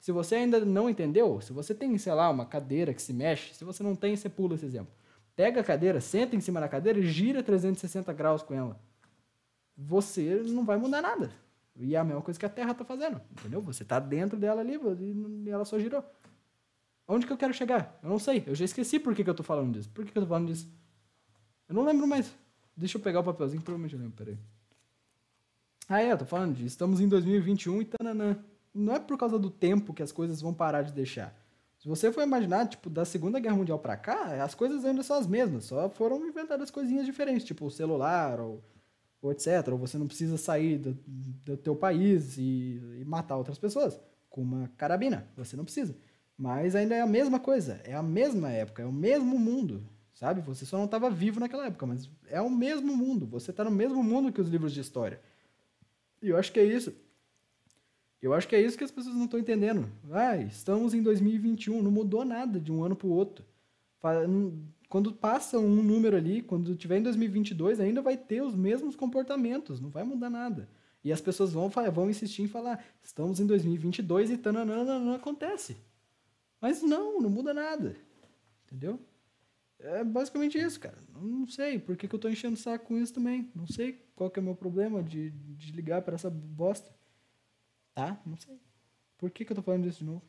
Se 0.00 0.10
você 0.12 0.36
ainda 0.36 0.64
não 0.64 0.88
entendeu, 0.88 1.40
se 1.42 1.52
você 1.52 1.74
tem, 1.74 1.96
sei 1.98 2.14
lá, 2.14 2.30
uma 2.30 2.46
cadeira 2.46 2.94
que 2.94 3.02
se 3.02 3.12
mexe, 3.12 3.54
se 3.54 3.62
você 3.64 3.82
não 3.82 3.94
tem, 3.94 4.16
você 4.16 4.30
pula 4.30 4.54
esse 4.54 4.64
exemplo. 4.64 4.92
Pega 5.36 5.60
a 5.60 5.64
cadeira, 5.64 6.00
senta 6.00 6.34
em 6.34 6.40
cima 6.40 6.58
da 6.58 6.68
cadeira 6.68 6.98
e 6.98 7.06
gira 7.06 7.42
360 7.42 8.10
graus 8.14 8.42
com 8.42 8.54
ela. 8.54 8.80
Você 9.76 10.42
não 10.46 10.64
vai 10.64 10.78
mudar 10.78 11.02
nada. 11.02 11.30
E 11.76 11.94
é 11.94 11.98
a 11.98 12.04
mesma 12.04 12.22
coisa 12.22 12.40
que 12.40 12.46
a 12.46 12.48
Terra 12.48 12.74
tá 12.74 12.84
fazendo, 12.84 13.20
entendeu? 13.30 13.60
Você 13.60 13.84
tá 13.84 13.98
dentro 13.98 14.38
dela 14.38 14.62
ali 14.62 14.78
e 15.44 15.50
ela 15.50 15.66
só 15.66 15.78
girou. 15.78 16.02
Onde 17.06 17.26
que 17.26 17.32
eu 17.32 17.36
quero 17.36 17.52
chegar? 17.52 17.98
Eu 18.02 18.08
não 18.08 18.18
sei. 18.18 18.42
Eu 18.46 18.54
já 18.54 18.64
esqueci 18.64 18.98
por 18.98 19.14
que, 19.14 19.22
que 19.22 19.30
eu 19.30 19.34
tô 19.34 19.42
falando 19.42 19.74
disso. 19.74 19.90
Por 19.90 20.04
que, 20.04 20.12
que 20.12 20.18
eu 20.18 20.22
tô 20.22 20.28
falando 20.28 20.48
disso? 20.48 20.70
Eu 21.68 21.74
não 21.74 21.84
lembro 21.84 22.06
mais. 22.06 22.34
Deixa 22.76 22.96
eu 22.96 23.02
pegar 23.02 23.20
o 23.20 23.24
papelzinho, 23.24 23.62
provavelmente 23.62 23.94
eu 23.94 24.00
lembro, 24.00 24.16
peraí. 24.16 24.38
Ah, 25.88 26.00
é, 26.00 26.12
eu 26.12 26.18
tô 26.18 26.24
falando 26.24 26.54
disso. 26.54 26.68
Estamos 26.68 27.00
em 27.00 27.08
2021 27.08 27.82
e 27.82 27.84
tananã. 27.84 28.38
Não 28.74 28.94
é 28.94 28.98
por 29.00 29.18
causa 29.18 29.38
do 29.38 29.50
tempo 29.50 29.92
que 29.92 30.02
as 30.02 30.12
coisas 30.12 30.40
vão 30.40 30.54
parar 30.54 30.82
de 30.82 30.92
deixar. 30.92 31.34
Se 31.78 31.88
você 31.88 32.12
for 32.12 32.22
imaginar, 32.22 32.68
tipo, 32.68 32.90
da 32.90 33.04
Segunda 33.04 33.40
Guerra 33.40 33.56
Mundial 33.56 33.78
pra 33.78 33.96
cá, 33.96 34.44
as 34.44 34.54
coisas 34.54 34.84
ainda 34.84 35.02
são 35.02 35.16
as 35.16 35.26
mesmas, 35.26 35.64
só 35.64 35.88
foram 35.88 36.26
inventadas 36.26 36.70
coisinhas 36.70 37.06
diferentes, 37.06 37.44
tipo 37.44 37.64
o 37.64 37.70
celular 37.70 38.38
ou, 38.38 38.62
ou 39.22 39.32
etc. 39.32 39.66
Ou 39.72 39.78
você 39.78 39.96
não 39.96 40.06
precisa 40.06 40.36
sair 40.36 40.78
do, 40.78 40.98
do 41.06 41.56
teu 41.56 41.74
país 41.74 42.36
e, 42.36 42.80
e 43.00 43.04
matar 43.06 43.36
outras 43.36 43.58
pessoas 43.58 43.98
com 44.28 44.42
uma 44.42 44.70
carabina. 44.76 45.26
Você 45.36 45.56
não 45.56 45.64
precisa. 45.64 45.96
Mas 46.36 46.74
ainda 46.74 46.94
é 46.94 47.00
a 47.00 47.06
mesma 47.06 47.40
coisa, 47.40 47.80
é 47.84 47.94
a 47.94 48.02
mesma 48.02 48.50
época, 48.50 48.82
é 48.82 48.86
o 48.86 48.92
mesmo 48.92 49.38
mundo, 49.38 49.86
sabe? 50.14 50.40
Você 50.42 50.64
só 50.64 50.78
não 50.78 50.86
estava 50.86 51.10
vivo 51.10 51.40
naquela 51.40 51.66
época, 51.66 51.86
mas 51.86 52.10
é 52.28 52.40
o 52.40 52.48
mesmo 52.48 52.96
mundo. 52.96 53.26
Você 53.26 53.50
está 53.50 53.64
no 53.64 53.70
mesmo 53.70 54.02
mundo 54.02 54.32
que 54.32 54.40
os 54.40 54.48
livros 54.48 54.72
de 54.72 54.80
história. 54.80 55.20
E 56.22 56.28
eu 56.28 56.38
acho 56.38 56.52
que 56.52 56.60
é 56.60 56.64
isso. 56.64 56.94
Eu 58.22 58.34
acho 58.34 58.46
que 58.46 58.54
é 58.54 58.60
isso 58.60 58.76
que 58.76 58.84
as 58.84 58.90
pessoas 58.90 59.14
não 59.16 59.24
estão 59.24 59.40
entendendo. 59.40 59.90
Ah, 60.10 60.36
estamos 60.36 60.92
em 60.92 61.02
2021, 61.02 61.82
não 61.82 61.90
mudou 61.90 62.24
nada 62.24 62.60
de 62.60 62.70
um 62.70 62.84
ano 62.84 62.94
para 62.94 63.06
o 63.06 63.12
outro. 63.12 63.44
Quando 64.88 65.12
passa 65.12 65.58
um 65.58 65.82
número 65.82 66.16
ali, 66.16 66.42
quando 66.42 66.76
tiver 66.76 66.98
em 66.98 67.02
2022, 67.02 67.80
ainda 67.80 68.02
vai 68.02 68.16
ter 68.16 68.42
os 68.42 68.54
mesmos 68.54 68.94
comportamentos, 68.94 69.80
não 69.80 69.88
vai 69.88 70.04
mudar 70.04 70.28
nada. 70.28 70.68
E 71.02 71.12
as 71.12 71.20
pessoas 71.20 71.52
vão, 71.52 71.70
vão 71.70 72.10
insistir 72.10 72.42
em 72.42 72.48
falar, 72.48 72.84
estamos 73.02 73.40
em 73.40 73.46
2022 73.46 74.30
e 74.30 74.36
tananana, 74.36 74.98
não 74.98 75.14
acontece. 75.14 75.76
Mas 76.60 76.82
não, 76.82 77.20
não 77.20 77.30
muda 77.30 77.54
nada. 77.54 77.96
Entendeu? 78.66 79.00
É 79.78 80.04
basicamente 80.04 80.58
isso, 80.58 80.78
cara. 80.78 80.98
Não 81.14 81.48
sei 81.48 81.78
por 81.78 81.96
que, 81.96 82.06
que 82.06 82.14
eu 82.14 82.18
tô 82.18 82.28
enchendo 82.28 82.54
o 82.54 82.58
saco 82.58 82.86
com 82.86 82.98
isso 82.98 83.14
também. 83.14 83.50
Não 83.54 83.66
sei 83.66 84.04
qual 84.14 84.30
que 84.30 84.38
é 84.38 84.42
o 84.42 84.44
meu 84.44 84.54
problema 84.54 85.02
de, 85.02 85.30
de 85.30 85.72
ligar 85.72 86.02
para 86.02 86.16
essa 86.16 86.28
bosta. 86.28 86.94
Tá? 87.94 88.20
Não 88.24 88.36
sei. 88.36 88.60
Por 89.18 89.30
que, 89.30 89.44
que 89.44 89.52
eu 89.52 89.56
tô 89.56 89.62
falando 89.62 89.84
disso 89.84 89.98
de 89.98 90.04
novo? 90.04 90.22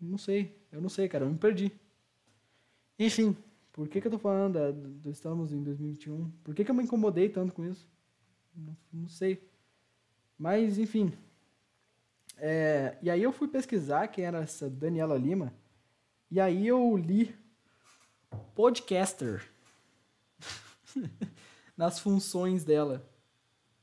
Não 0.00 0.18
sei. 0.18 0.58
Eu 0.70 0.80
não 0.80 0.88
sei, 0.88 1.08
cara. 1.08 1.24
Eu 1.24 1.30
me 1.30 1.38
perdi. 1.38 1.72
Enfim, 2.98 3.36
por 3.72 3.88
que, 3.88 4.00
que 4.00 4.06
eu 4.06 4.10
tô 4.10 4.18
falando 4.18 4.72
do 4.72 5.10
Estamos 5.10 5.52
em 5.52 5.62
2021? 5.62 6.30
Por 6.44 6.54
que, 6.54 6.64
que 6.64 6.70
eu 6.70 6.74
me 6.74 6.84
incomodei 6.84 7.28
tanto 7.28 7.52
com 7.52 7.64
isso? 7.64 7.88
Não, 8.54 8.76
não 8.92 9.08
sei. 9.08 9.48
Mas, 10.38 10.78
enfim. 10.78 11.12
É, 12.36 12.96
e 13.00 13.10
aí 13.10 13.22
eu 13.22 13.32
fui 13.32 13.48
pesquisar 13.48 14.08
quem 14.08 14.24
era 14.24 14.38
essa 14.38 14.68
Daniela 14.68 15.16
Lima. 15.16 15.52
E 16.30 16.40
aí 16.40 16.66
eu 16.66 16.96
li 16.96 17.34
podcaster 18.54 19.48
nas 21.76 21.98
funções 21.98 22.64
dela. 22.64 23.08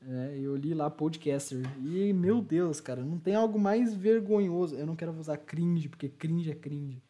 É, 0.06 0.38
eu 0.38 0.56
li 0.56 0.74
lá 0.74 0.90
podcaster. 0.90 1.62
E, 1.84 2.12
meu 2.12 2.40
Deus, 2.40 2.80
cara, 2.80 3.04
não 3.04 3.18
tem 3.18 3.34
algo 3.34 3.58
mais 3.58 3.94
vergonhoso. 3.94 4.74
Eu 4.74 4.86
não 4.86 4.96
quero 4.96 5.12
usar 5.18 5.36
cringe, 5.36 5.88
porque 5.88 6.08
cringe 6.08 6.50
é 6.50 6.54
cringe. 6.54 7.02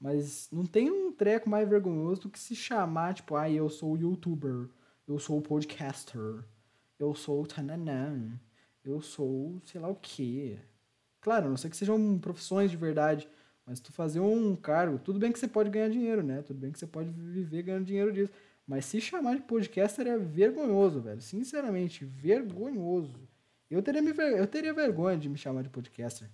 Mas 0.00 0.48
não 0.52 0.64
tem 0.64 0.90
um 0.90 1.12
treco 1.12 1.50
mais 1.50 1.68
vergonhoso 1.68 2.22
do 2.22 2.30
que 2.30 2.38
se 2.38 2.54
chamar, 2.54 3.14
tipo, 3.14 3.34
ah, 3.34 3.50
eu 3.50 3.68
sou 3.68 3.96
youtuber, 3.96 4.68
eu 5.08 5.18
sou 5.18 5.42
podcaster, 5.42 6.44
eu 6.98 7.14
sou 7.14 7.44
tananã, 7.44 8.40
eu 8.84 9.00
sou 9.02 9.60
sei 9.64 9.80
lá 9.80 9.88
o 9.88 9.96
quê. 9.96 10.58
Claro, 11.20 11.46
a 11.46 11.50
não 11.50 11.56
sei 11.56 11.68
que 11.70 11.76
sejam 11.76 12.18
profissões 12.20 12.70
de 12.70 12.76
verdade, 12.76 13.28
mas 13.66 13.80
tu 13.80 13.92
fazer 13.92 14.20
um 14.20 14.54
cargo, 14.54 14.98
tudo 15.00 15.18
bem 15.18 15.32
que 15.32 15.38
você 15.38 15.48
pode 15.48 15.68
ganhar 15.68 15.90
dinheiro, 15.90 16.22
né? 16.22 16.42
Tudo 16.42 16.60
bem 16.60 16.70
que 16.70 16.78
você 16.78 16.86
pode 16.86 17.10
viver 17.10 17.62
ganhando 17.62 17.84
dinheiro 17.84 18.12
disso. 18.12 18.32
Mas 18.68 18.84
se 18.84 19.00
chamar 19.00 19.36
de 19.36 19.42
podcaster 19.42 20.06
é 20.06 20.18
vergonhoso, 20.18 21.00
velho. 21.00 21.22
Sinceramente, 21.22 22.04
vergonhoso. 22.04 23.18
Eu 23.70 23.82
teria, 23.82 24.02
me, 24.02 24.10
eu 24.10 24.46
teria 24.46 24.74
vergonha 24.74 25.16
de 25.16 25.26
me 25.26 25.38
chamar 25.38 25.62
de 25.62 25.70
podcaster. 25.70 26.28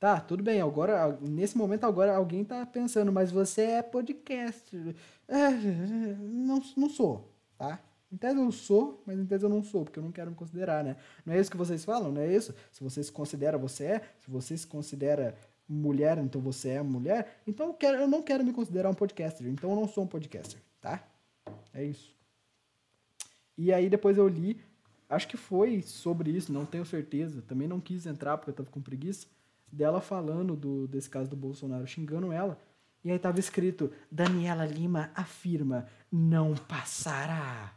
Tá, 0.00 0.20
tudo 0.20 0.42
bem. 0.42 0.60
Agora, 0.60 1.16
nesse 1.20 1.56
momento, 1.56 1.84
agora 1.84 2.16
alguém 2.16 2.44
tá 2.44 2.66
pensando, 2.66 3.12
mas 3.12 3.30
você 3.30 3.62
é 3.62 3.82
podcaster. 3.82 4.96
É, 5.28 5.50
não, 5.50 6.60
não 6.76 6.90
sou, 6.90 7.32
tá? 7.56 7.80
Em 8.10 8.16
tese 8.16 8.36
eu 8.36 8.50
sou, 8.50 9.00
mas 9.06 9.16
em 9.16 9.24
tese 9.24 9.44
eu 9.44 9.48
não 9.48 9.62
sou, 9.62 9.84
porque 9.84 10.00
eu 10.00 10.02
não 10.02 10.10
quero 10.10 10.30
me 10.30 10.36
considerar, 10.36 10.82
né? 10.82 10.96
Não 11.24 11.32
é 11.32 11.38
isso 11.38 11.50
que 11.50 11.56
vocês 11.56 11.84
falam, 11.84 12.10
não 12.10 12.20
é 12.20 12.34
isso? 12.34 12.52
Se 12.72 12.82
você 12.82 13.02
se 13.04 13.12
considera, 13.12 13.56
você 13.56 13.84
é. 13.84 14.00
Se 14.18 14.28
você 14.28 14.58
se 14.58 14.66
considera 14.66 15.36
mulher, 15.68 16.18
então 16.18 16.40
você 16.40 16.70
é 16.70 16.82
mulher. 16.82 17.40
Então 17.46 17.68
eu, 17.68 17.74
quero, 17.74 17.98
eu 17.98 18.08
não 18.08 18.20
quero 18.20 18.44
me 18.44 18.52
considerar 18.52 18.90
um 18.90 18.94
podcaster, 18.94 19.46
então 19.46 19.70
eu 19.70 19.76
não 19.76 19.86
sou 19.86 20.02
um 20.02 20.08
podcaster, 20.08 20.60
tá? 20.80 21.11
É 21.72 21.84
isso. 21.84 22.14
E 23.56 23.72
aí 23.72 23.88
depois 23.88 24.16
eu 24.16 24.26
li, 24.28 24.60
acho 25.08 25.28
que 25.28 25.36
foi 25.36 25.82
sobre 25.82 26.30
isso, 26.30 26.52
não 26.52 26.66
tenho 26.66 26.84
certeza. 26.84 27.42
Também 27.42 27.68
não 27.68 27.80
quis 27.80 28.06
entrar 28.06 28.36
porque 28.38 28.50
eu 28.50 28.54
tava 28.54 28.70
com 28.70 28.80
preguiça. 28.80 29.26
Dela 29.70 30.00
falando 30.00 30.54
do, 30.54 30.86
desse 30.86 31.08
caso 31.08 31.30
do 31.30 31.36
Bolsonaro, 31.36 31.86
xingando 31.86 32.30
ela. 32.30 32.58
E 33.02 33.10
aí 33.10 33.18
tava 33.18 33.40
escrito: 33.40 33.90
Daniela 34.10 34.66
Lima 34.66 35.10
afirma, 35.14 35.86
não 36.10 36.54
passará. 36.54 37.74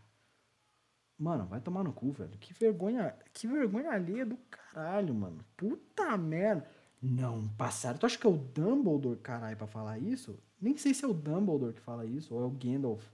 Mano, 1.18 1.46
vai 1.46 1.62
tomar 1.62 1.84
no 1.84 1.94
cu, 1.94 2.12
velho. 2.12 2.38
Que 2.38 2.54
vergonha, 2.54 3.16
que 3.32 3.48
vergonha 3.48 3.92
alheia 3.92 4.26
do 4.26 4.38
caralho, 4.50 5.14
mano. 5.14 5.38
Puta 5.56 6.18
merda 6.18 6.68
não 7.02 7.48
passaram. 7.50 7.98
Tu 7.98 8.06
acha 8.06 8.18
que 8.18 8.28
é 8.28 8.30
o 8.30 8.38
Dumbledore, 8.38 9.20
caralho, 9.20 9.58
pra 9.58 9.68
falar 9.68 10.00
isso? 10.00 10.38
Nem 10.60 10.76
sei 10.78 10.94
se 10.94 11.06
é 11.06 11.08
o 11.08 11.14
Dumbledore 11.14 11.74
que 11.74 11.82
fala 11.82 12.06
isso, 12.06 12.34
ou 12.34 12.42
é 12.42 12.46
o 12.46 12.50
Gandalf. 12.50 13.06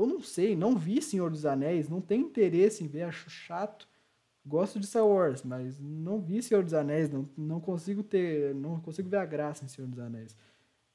Eu 0.00 0.06
não 0.06 0.22
sei, 0.22 0.56
não 0.56 0.76
vi 0.76 1.02
Senhor 1.02 1.30
dos 1.30 1.44
Anéis, 1.44 1.88
não 1.88 2.00
tenho 2.00 2.26
interesse 2.26 2.82
em 2.82 2.86
ver, 2.86 3.02
acho 3.02 3.28
chato. 3.28 3.86
Gosto 4.46 4.80
de 4.80 4.86
Star 4.86 5.06
Wars, 5.06 5.42
mas 5.42 5.78
não 5.78 6.18
vi 6.18 6.42
Senhor 6.42 6.64
dos 6.64 6.72
Anéis, 6.72 7.10
não, 7.10 7.28
não 7.36 7.60
consigo 7.60 8.02
ter, 8.02 8.54
não 8.54 8.80
consigo 8.80 9.10
ver 9.10 9.18
a 9.18 9.26
graça 9.26 9.62
em 9.62 9.68
Senhor 9.68 9.86
dos 9.86 9.98
Anéis. 9.98 10.34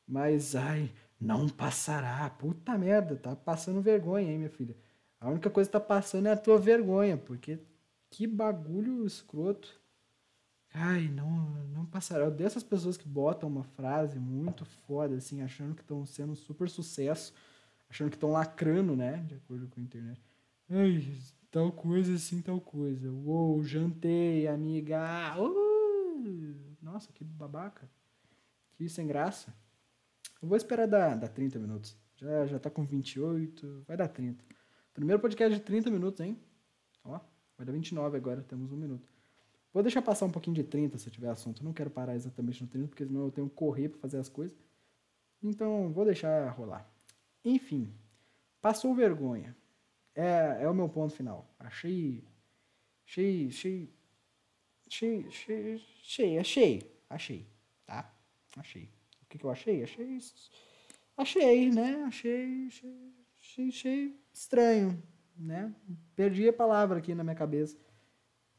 Mas, 0.08 0.56
ai, 0.56 0.92
não 1.22 1.48
passará. 1.48 2.28
Puta 2.32 2.76
merda, 2.80 3.16
tá 3.16 3.36
passando 3.36 3.80
vergonha, 3.80 4.32
hein, 4.32 4.40
minha 4.40 4.50
filha. 4.50 4.76
A 5.20 5.30
única 5.30 5.52
coisa 5.52 5.70
que 5.70 5.74
tá 5.74 5.80
passando 5.80 6.28
é 6.28 6.32
a 6.32 6.38
tua 6.38 6.58
vergonha, 6.58 7.16
porque 7.16 7.60
que 8.10 8.26
bagulho 8.26 9.06
escroto. 9.06 9.80
Ai, 10.74 11.08
não, 11.08 11.30
não 11.74 11.86
passará. 11.86 12.30
Dessas 12.32 12.64
pessoas 12.64 12.98
que 12.98 13.08
botam 13.08 13.48
uma 13.48 13.64
frase 13.64 14.18
muito 14.18 14.66
foda, 14.66 15.16
assim, 15.16 15.44
achando 15.44 15.76
que 15.76 15.82
estão 15.82 16.06
sendo 16.08 16.36
super 16.36 16.70
sucesso, 16.70 17.34
achando 17.96 18.10
que 18.10 18.18
estão 18.18 18.32
lacrando, 18.32 18.94
né? 18.94 19.24
De 19.26 19.36
acordo 19.36 19.70
com 19.70 19.80
a 19.80 19.84
internet. 19.84 20.22
Ai, 20.70 21.02
tal 21.50 21.72
coisa 21.72 22.14
assim, 22.14 22.42
tal 22.42 22.60
coisa. 22.60 23.10
Uou, 23.10 23.64
jantei, 23.64 24.48
amiga. 24.48 25.34
Uh! 25.40 26.76
Nossa, 26.82 27.12
que 27.14 27.24
babaca. 27.24 27.90
Que 28.74 28.90
sem 28.90 29.08
graça. 29.08 29.56
Eu 30.42 30.50
vou 30.50 30.58
esperar 30.58 30.88
dar, 30.88 31.16
dar 31.16 31.30
30 31.30 31.58
minutos. 31.58 31.98
Já, 32.18 32.46
já 32.46 32.60
tá 32.60 32.70
com 32.70 32.86
28, 32.86 33.86
vai 33.88 33.96
dar 33.96 34.10
30. 34.10 34.44
Primeiro 34.94 35.22
podcast 35.22 35.58
de 35.58 35.64
30 35.64 35.90
minutos, 35.90 36.20
hein? 36.20 36.38
Ó, 37.04 37.20
vai 37.58 37.66
dar 37.66 37.72
29 37.72 38.18
agora, 38.18 38.42
temos 38.42 38.74
um 38.74 38.78
minuto. 38.78 39.10
Vou 39.74 39.82
deixar 39.82 40.02
passar 40.02 40.26
um 40.26 40.32
pouquinho 40.32 40.56
de 40.56 40.64
30 40.64 40.98
se 40.98 41.08
eu 41.08 41.14
tiver 41.14 41.30
assunto. 41.30 41.64
Não 41.64 41.72
quero 41.72 41.90
parar 41.90 42.16
exatamente 42.16 42.62
no 42.62 42.68
30, 42.70 42.88
porque 42.90 43.06
senão 43.06 43.22
eu 43.22 43.32
tenho 43.32 43.50
que 43.50 43.56
correr 43.56 43.88
para 43.90 44.00
fazer 44.00 44.18
as 44.18 44.28
coisas. 44.28 44.58
Então, 45.42 45.92
vou 45.94 46.04
deixar 46.04 46.50
rolar. 46.50 46.95
Enfim, 47.46 47.94
passou 48.60 48.96
vergonha. 48.96 49.56
É, 50.16 50.64
é 50.64 50.70
o 50.70 50.74
meu 50.74 50.90
ponto 50.90 51.14
final. 51.14 51.48
Achei. 51.60 52.24
Achei. 53.06 53.48
Achei. 53.48 53.94
Achei. 54.88 55.28
Achei. 55.28 56.40
Achei. 56.40 56.92
Achei. 57.08 57.48
Tá? 57.86 58.12
Achei. 58.58 58.90
O 59.22 59.26
que, 59.30 59.38
que 59.38 59.46
eu 59.46 59.52
achei? 59.52 59.84
Achei. 59.84 60.20
Achei, 61.16 61.70
né? 61.72 62.04
Achei. 62.08 62.68
Achei, 62.68 63.14
achei, 63.40 63.68
achei 63.68 64.20
estranho, 64.34 65.02
né? 65.38 65.74
Perdi 66.16 66.48
a 66.50 66.54
palavra 66.54 66.98
aqui 66.98 67.14
na 67.14 67.24
minha 67.24 67.36
cabeça. 67.36 67.78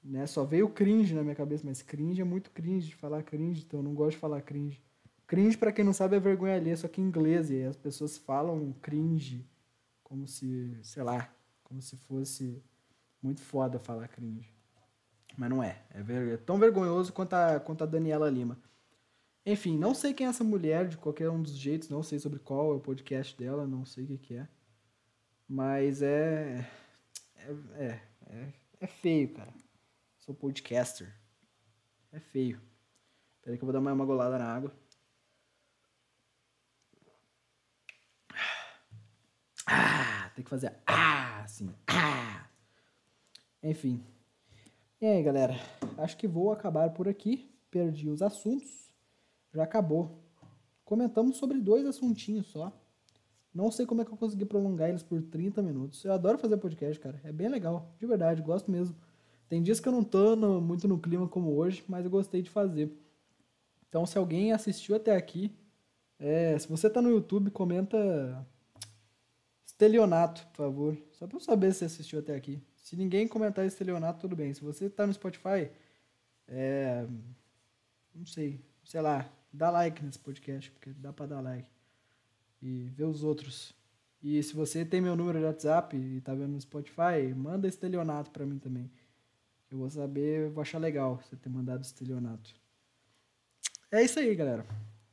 Né? 0.03 0.27
Só 0.27 0.45
veio 0.45 0.69
cringe 0.69 1.13
na 1.13 1.23
minha 1.23 1.35
cabeça, 1.35 1.65
mas 1.67 1.83
cringe 1.83 2.21
é 2.21 2.25
muito 2.25 2.53
cringe 2.53 2.95
falar 2.95 3.25
cringe, 3.25 3.65
então 3.67 3.81
eu 3.81 3.85
não 3.85 3.95
gosto 3.95 4.13
de 4.13 4.19
falar 4.19 4.41
cringe. 4.43 4.81
Cringe, 5.27 5.59
para 5.59 5.73
quem 5.73 5.85
não 5.85 5.93
sabe, 5.93 6.17
é 6.17 6.21
vergonha 6.21 6.55
alheia, 6.55 6.77
só 6.77 6.87
que 6.87 7.01
em 7.01 7.05
inglês, 7.05 7.51
e 7.51 7.65
as 7.65 7.77
pessoas 7.77 8.17
falam 8.17 8.73
cringe 8.81 9.45
como 10.03 10.29
se, 10.29 10.79
sei 10.83 11.03
lá, 11.03 11.35
como 11.65 11.83
se 11.83 11.97
fosse 11.97 12.63
muito 13.21 13.41
foda 13.41 13.79
falar 13.79 14.07
cringe. 14.07 14.55
Mas 15.37 15.51
não 15.51 15.63
é. 15.63 15.83
É, 15.91 16.03
ver, 16.03 16.35
é 16.35 16.37
tão 16.37 16.59
vergonhoso 16.59 17.13
quanto 17.13 17.35
a, 17.35 17.59
quanto 17.59 17.83
a 17.83 17.87
Daniela 17.87 18.31
Lima. 18.31 18.57
Enfim, 19.45 19.77
não 19.77 19.95
sei 19.95 20.15
quem 20.15 20.27
é 20.27 20.31
essa 20.31 20.45
mulher 20.45 20.89
de 20.89 20.97
qualquer 20.97 21.29
um 21.29 21.43
dos 21.43 21.57
jeitos, 21.57 21.89
não 21.89 22.03
sei 22.03 22.19
sobre 22.19 22.39
qual 22.39 22.73
é 22.73 22.77
o 22.77 22.81
podcast 22.81 23.37
dela, 23.37 23.67
não 23.67 23.85
sei 23.85 24.05
o 24.05 24.07
que, 24.07 24.19
que 24.19 24.35
é. 24.37 24.49
Mas 25.49 26.03
é. 26.03 26.69
É, 27.37 27.51
é, 27.75 28.01
é, 28.27 28.53
é 28.81 28.87
feio, 28.87 29.33
cara. 29.35 29.53
Sou 30.19 30.35
podcaster. 30.35 31.13
É 32.13 32.19
feio. 32.19 32.61
Peraí 33.43 33.57
que 33.59 33.63
eu 33.63 33.67
vou 33.67 33.73
dar 33.73 33.81
mais 33.81 33.95
uma 33.95 34.05
golada 34.05 34.39
na 34.39 34.53
água. 34.53 34.73
Ah, 39.67 40.31
tem 40.35 40.45
que 40.45 40.51
fazer 40.51 40.73
ah, 40.87 41.43
assim. 41.43 41.75
Ah. 41.89 42.47
Enfim. 43.63 44.01
E 45.01 45.07
aí, 45.07 45.23
galera? 45.23 45.57
Acho 45.99 46.17
que 46.17 46.29
vou 46.29 46.53
acabar 46.53 46.91
por 46.91 47.09
aqui. 47.09 47.51
Perdi 47.71 48.09
os 48.09 48.23
assuntos. 48.23 48.91
Já 49.53 49.65
acabou. 49.65 50.23
Comentamos 50.85 51.37
sobre 51.37 51.59
dois 51.59 51.85
assuntinhos 51.85 52.47
só. 52.47 52.73
Não 53.53 53.73
sei 53.73 53.87
como 53.87 54.03
é 54.03 54.05
que 54.05 54.13
eu 54.13 54.17
consegui 54.17 54.45
prolongar 54.45 54.89
eles 54.89 55.03
por 55.03 55.21
30 55.21 55.63
minutos. 55.63 56.05
Eu 56.05 56.13
adoro 56.13 56.39
fazer 56.39 56.59
podcast, 56.59 57.01
cara. 57.01 57.21
É 57.25 57.33
bem 57.33 57.49
legal. 57.49 57.93
De 57.99 58.07
verdade, 58.07 58.43
gosto 58.43 58.71
mesmo. 58.71 58.95
Tem 59.49 59.63
dias 59.63 59.81
que 59.81 59.89
eu 59.89 59.93
não 59.93 60.05
tô 60.05 60.37
no, 60.37 60.61
muito 60.61 60.87
no 60.87 60.99
clima 60.99 61.27
como 61.27 61.57
hoje, 61.57 61.83
mas 61.89 62.05
eu 62.05 62.11
gostei 62.11 62.43
de 62.43 62.51
fazer. 62.51 62.93
Então, 63.89 64.05
se 64.05 64.19
alguém 64.19 64.53
assistiu 64.53 64.95
até 64.95 65.17
aqui, 65.17 65.51
é, 66.19 66.59
se 66.59 66.69
você 66.69 66.91
tá 66.91 67.01
no 67.01 67.11
YouTube, 67.11 67.51
comenta 67.51 68.47
Estelionato, 69.77 70.47
por 70.47 70.57
favor. 70.57 70.99
Só 71.13 71.27
pra 71.27 71.37
eu 71.37 71.41
saber 71.41 71.75
se 71.75 71.85
assistiu 71.85 72.21
até 72.21 72.35
aqui. 72.35 72.63
Se 72.77 72.97
ninguém 72.97 73.29
comentar 73.29 73.67
Estelionato, 73.67 74.21
tudo 74.21 74.35
bem. 74.35 74.55
Se 74.55 74.63
você 74.63 74.89
tá 74.89 75.07
no 75.07 75.13
Spotify, 75.13 75.71
é, 76.49 77.07
não 78.15 78.25
sei, 78.25 78.59
sei 78.83 79.03
lá, 79.03 79.31
dá 79.53 79.69
like 79.71 80.03
nesse 80.03 80.19
podcast, 80.19 80.71
porque 80.71 80.95
dá 80.95 81.13
pra 81.13 81.27
dar 81.27 81.43
like 81.43 81.69
e 82.63 82.89
ver 82.89 83.05
os 83.05 83.23
outros. 83.23 83.75
E 84.23 84.43
se 84.43 84.55
você 84.55 84.83
tem 84.83 85.03
meu 85.03 85.15
número 85.15 85.39
de 85.39 85.45
WhatsApp 85.45 85.95
e 85.95 86.23
tá 86.23 86.33
vendo 86.33 86.53
no 86.53 86.61
Spotify, 86.61 87.35
manda 87.37 87.69
estelionato 87.69 88.31
para 88.31 88.47
mim 88.47 88.59
também. 88.59 88.91
Eu 89.71 89.77
vou 89.77 89.91
saber, 89.91 90.49
vou 90.49 90.63
achar 90.63 90.79
legal 90.79 91.21
você 91.23 91.37
ter 91.37 91.51
mandado 91.51 91.83
estelionato. 91.83 92.55
É 93.91 94.03
isso 94.03 94.19
aí, 94.19 94.35
galera. 94.35 94.65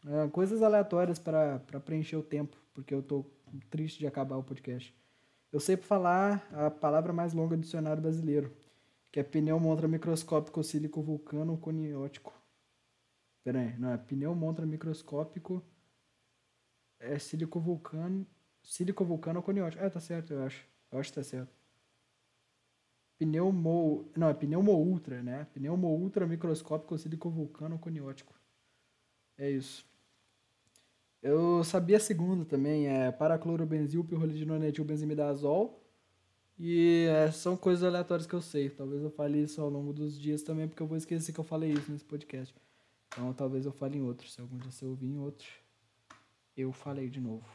É, 0.08 0.30
coisas 0.30 0.62
aleatórias 0.62 1.20
para 1.20 1.60
preencher 1.84 2.16
o 2.16 2.24
tempo, 2.24 2.56
porque 2.74 2.94
eu 2.94 3.04
tô 3.04 3.26
triste 3.70 4.00
de 4.00 4.08
acabar 4.08 4.38
o 4.38 4.44
podcast. 4.44 4.96
Eu 5.52 5.60
sei 5.60 5.78
falar 5.78 6.48
a 6.52 6.72
palavra 6.72 7.14
mais 7.14 7.34
longa 7.34 7.56
do 7.56 7.62
dicionário 7.62 8.02
brasileiro, 8.02 8.56
que 9.12 9.20
é 9.20 9.24
pneu 9.24 9.60
montra 9.60 9.88
microscópico 9.88 10.64
sílico 10.64 11.02
vulcano 11.02 11.58
coniótico. 11.58 12.34
Pera 13.44 13.60
aí, 13.60 13.78
não 13.78 13.92
é 13.92 13.98
pneu 13.98 14.34
montra 14.34 14.66
microscópico 14.66 15.64
é 17.04 17.20
sílico 17.20 17.60
vulcano. 17.60 18.26
Sílico 18.64 19.04
vulcano 19.04 19.44
coniótico. 19.44 19.84
É, 19.84 19.90
tá 19.90 20.00
certo, 20.00 20.34
eu 20.34 20.44
acho. 20.44 20.66
Eu 20.92 21.00
acho 21.00 21.12
que 21.12 21.16
tá 21.16 21.24
certo. 21.24 21.54
Pneumo. 23.20 24.10
Não, 24.16 24.30
é 24.30 24.34
pneumo 24.34 24.72
ultra, 24.72 25.22
né? 25.22 25.46
Pneumo 25.54 25.88
ultra 25.90 26.26
microscópico 26.26 26.98
sílico 26.98 27.30
vulcano 27.30 27.78
coniótico. 27.78 28.34
É 29.38 29.50
isso. 29.50 29.86
Eu 31.24 31.64
sabia 31.64 31.96
a 31.96 32.02
segunda 32.02 32.44
também, 32.44 32.88
é 32.90 33.10
paraclorobenzil, 33.10 34.04
pirrolidinonetilbenzimidazol. 34.04 35.82
E 36.60 37.08
é, 37.10 37.32
são 37.32 37.56
coisas 37.56 37.82
aleatórias 37.82 38.28
que 38.28 38.34
eu 38.34 38.42
sei. 38.42 38.70
Talvez 38.70 39.02
eu 39.02 39.10
fale 39.10 39.42
isso 39.42 39.62
ao 39.62 39.70
longo 39.70 39.94
dos 39.94 40.20
dias 40.20 40.44
também, 40.44 40.68
porque 40.68 40.84
eu 40.84 40.88
vou 40.88 40.98
esquecer 40.98 41.32
que 41.32 41.40
eu 41.40 41.44
falei 41.46 41.72
isso 41.72 41.90
nesse 41.90 42.04
podcast. 42.04 42.54
Então 43.08 43.34
talvez 43.34 43.66
eu 43.66 43.72
fale 43.72 43.98
em 43.98 44.02
outro. 44.02 44.28
Se 44.28 44.42
algum 44.42 44.58
dia 44.58 44.70
você 44.70 44.86
ouvir 44.86 45.08
em 45.08 45.18
outro, 45.18 45.48
eu 46.58 46.74
falei 46.74 47.10
de 47.10 47.22
novo. 47.22 47.48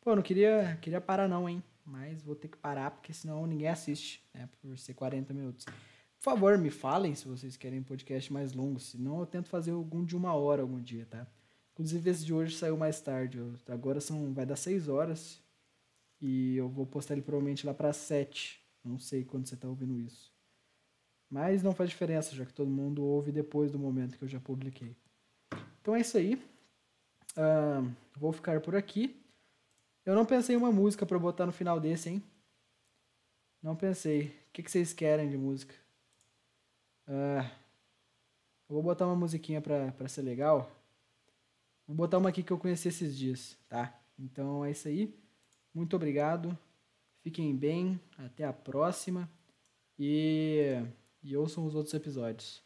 Pô, 0.00 0.14
não 0.14 0.22
queria, 0.22 0.78
queria 0.80 1.00
parar 1.00 1.28
não, 1.28 1.48
hein? 1.48 1.60
Mas 1.84 2.22
vou 2.22 2.36
ter 2.36 2.46
que 2.46 2.56
parar 2.56 2.92
porque 2.92 3.12
senão 3.12 3.44
ninguém 3.44 3.68
assiste, 3.68 4.22
né? 4.32 4.48
Por 4.62 4.78
ser 4.78 4.94
40 4.94 5.34
minutos. 5.34 5.64
Por 5.64 6.22
favor, 6.22 6.56
me 6.56 6.70
falem 6.70 7.12
se 7.16 7.26
vocês 7.26 7.56
querem 7.56 7.82
podcast 7.82 8.32
mais 8.32 8.52
longo. 8.52 8.78
Senão 8.78 9.18
eu 9.18 9.26
tento 9.26 9.48
fazer 9.48 9.72
algum 9.72 10.04
de 10.04 10.16
uma 10.16 10.32
hora 10.32 10.62
algum 10.62 10.80
dia, 10.80 11.04
tá? 11.04 11.26
Inclusive 11.78 12.10
esse 12.10 12.24
de 12.24 12.34
hoje 12.34 12.56
saiu 12.56 12.76
mais 12.76 13.00
tarde. 13.00 13.38
Agora 13.68 14.00
são, 14.00 14.34
vai 14.34 14.44
dar 14.44 14.56
6 14.56 14.88
horas. 14.88 15.40
E 16.20 16.56
eu 16.56 16.68
vou 16.68 16.84
postar 16.84 17.14
ele 17.14 17.22
provavelmente 17.22 17.64
lá 17.64 17.72
para 17.72 17.92
7. 17.92 18.60
Não 18.84 18.98
sei 18.98 19.24
quando 19.24 19.46
você 19.46 19.56
tá 19.56 19.68
ouvindo 19.68 19.96
isso. 19.96 20.34
Mas 21.30 21.62
não 21.62 21.72
faz 21.72 21.88
diferença, 21.88 22.34
já 22.34 22.44
que 22.44 22.52
todo 22.52 22.68
mundo 22.68 23.04
ouve 23.04 23.30
depois 23.30 23.70
do 23.70 23.78
momento 23.78 24.18
que 24.18 24.24
eu 24.24 24.28
já 24.28 24.40
publiquei. 24.40 24.96
Então 25.80 25.94
é 25.94 26.00
isso 26.00 26.18
aí. 26.18 26.34
Uh, 27.36 27.94
vou 28.16 28.32
ficar 28.32 28.60
por 28.60 28.74
aqui. 28.74 29.14
Eu 30.04 30.16
não 30.16 30.26
pensei 30.26 30.56
em 30.56 30.58
uma 30.58 30.72
música 30.72 31.06
para 31.06 31.18
botar 31.18 31.46
no 31.46 31.52
final 31.52 31.78
desse, 31.78 32.08
hein? 32.08 32.22
Não 33.62 33.76
pensei. 33.76 34.26
O 34.48 34.52
que, 34.52 34.64
que 34.64 34.70
vocês 34.70 34.92
querem 34.92 35.30
de 35.30 35.38
música? 35.38 35.74
Uh, 37.06 37.48
vou 38.68 38.82
botar 38.82 39.06
uma 39.06 39.14
musiquinha 39.14 39.60
pra 39.60 40.08
ser 40.08 40.22
legal. 40.22 40.77
Vou 41.88 41.96
botar 41.96 42.18
uma 42.18 42.28
aqui 42.28 42.42
que 42.42 42.52
eu 42.52 42.58
conheci 42.58 42.88
esses 42.88 43.16
dias, 43.16 43.56
tá? 43.66 43.98
Então 44.18 44.62
é 44.62 44.72
isso 44.72 44.86
aí. 44.86 45.18
Muito 45.72 45.96
obrigado. 45.96 46.56
Fiquem 47.22 47.56
bem. 47.56 47.98
Até 48.18 48.44
a 48.44 48.52
próxima. 48.52 49.26
E, 49.98 50.82
e 51.22 51.34
ouçam 51.34 51.64
os 51.64 51.74
outros 51.74 51.94
episódios. 51.94 52.62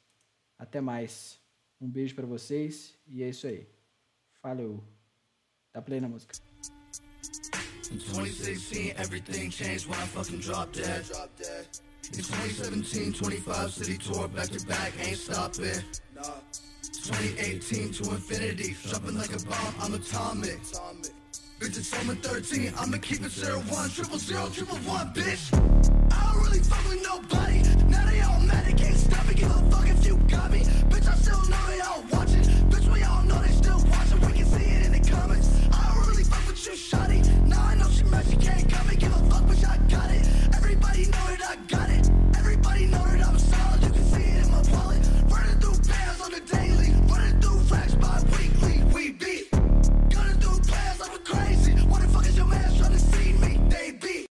Até 0.59 0.81
mais. 0.81 1.41
Um 1.81 1.89
beijo 1.89 2.17
para 2.17 2.27
vocês 2.27 2.99
e 3.07 3.23
é 3.23 3.29
isso 3.29 3.47
aí. 3.47 3.69
Falou. 4.41 4.83
Tá 5.73 5.81
play 5.81 6.01
na 6.01 6.09
música. 6.09 6.35
In 7.93 7.99
2016, 7.99 8.99
everything 8.99 9.51
changed 9.51 9.87
when 9.87 9.99
I 10.01 10.07
fucking 10.09 10.41
dropped 10.41 10.83
dead. 10.83 11.05
In 12.13 12.23
2017, 12.23 13.13
25 13.13 13.71
city 13.71 13.99
tour 13.99 14.27
back 14.27 14.49
to 14.49 14.67
back, 14.67 14.93
ain't 14.99 15.17
stopping. 15.19 15.85
2018 17.03 17.93
to 17.95 18.11
infinity, 18.11 18.77
jumping 18.87 19.19
like 19.19 19.35
a 19.35 19.45
bomb, 19.47 19.75
I'm 19.81 19.95
atomic. 19.95 20.61
Bitch, 21.59 21.77
it's 21.77 21.89
summer 21.89 22.15
13, 22.15 22.73
I'ma 22.79 22.99
keep 22.99 23.23
it 23.23 23.31
zero 23.33 23.59
one, 23.75 23.91
triple 23.91 24.19
zero, 24.19 24.49
triple 24.55 24.77
one, 24.87 25.13
bitch. 25.13 25.51
I 26.13 26.33
don't 26.33 26.45
really 26.45 26.61
fuck 26.61 26.79
with 26.89 27.03
nobody, 27.03 27.59
now 27.91 28.07
they 28.09 28.21
all 28.21 28.39
mad, 28.47 28.67
they 28.67 28.75
can't 28.75 28.95
stop 28.95 29.27
me, 29.27 29.35
give 29.35 29.51
a 29.51 29.71
fuck 29.71 29.89
if 29.89 30.07
you 30.07 30.17
got 30.31 30.53
me. 30.53 30.61
Bitch, 30.61 31.09
I 31.11 31.15
still 31.17 31.43
know 31.51 31.67
they 31.67 31.81
all 31.81 32.05
watching, 32.13 32.43
bitch, 32.71 32.93
we 32.93 33.03
all 33.03 33.23
know 33.25 33.39
they 33.43 33.51
still 33.51 33.83
watching, 33.91 34.21
we 34.21 34.33
can 34.35 34.47
see 34.47 34.65
it 34.65 34.87
in 34.87 34.93
the 34.93 35.11
comments. 35.11 35.51
I 35.73 35.93
don't 35.93 36.07
really 36.07 36.23
fuck 36.23 36.47
with 36.47 36.65
you, 36.65 36.73
shotty. 36.73 37.19
now 37.49 37.65
I 37.65 37.75
know 37.75 37.89
she 37.91 38.05
mad, 38.05 38.27
she 38.31 38.37
can't 38.37 38.71
come 38.71 38.89
and 38.89 39.01
give 39.01 39.11
a 39.11 39.19
fuck, 39.29 39.43
bitch, 39.43 39.67
I 39.67 39.77
got 39.91 40.09
it. 40.13 40.23
Everybody 40.55 41.07
know 41.07 41.27
it, 41.35 41.43
I 41.43 41.57
got 41.67 41.91
it. 41.91 41.92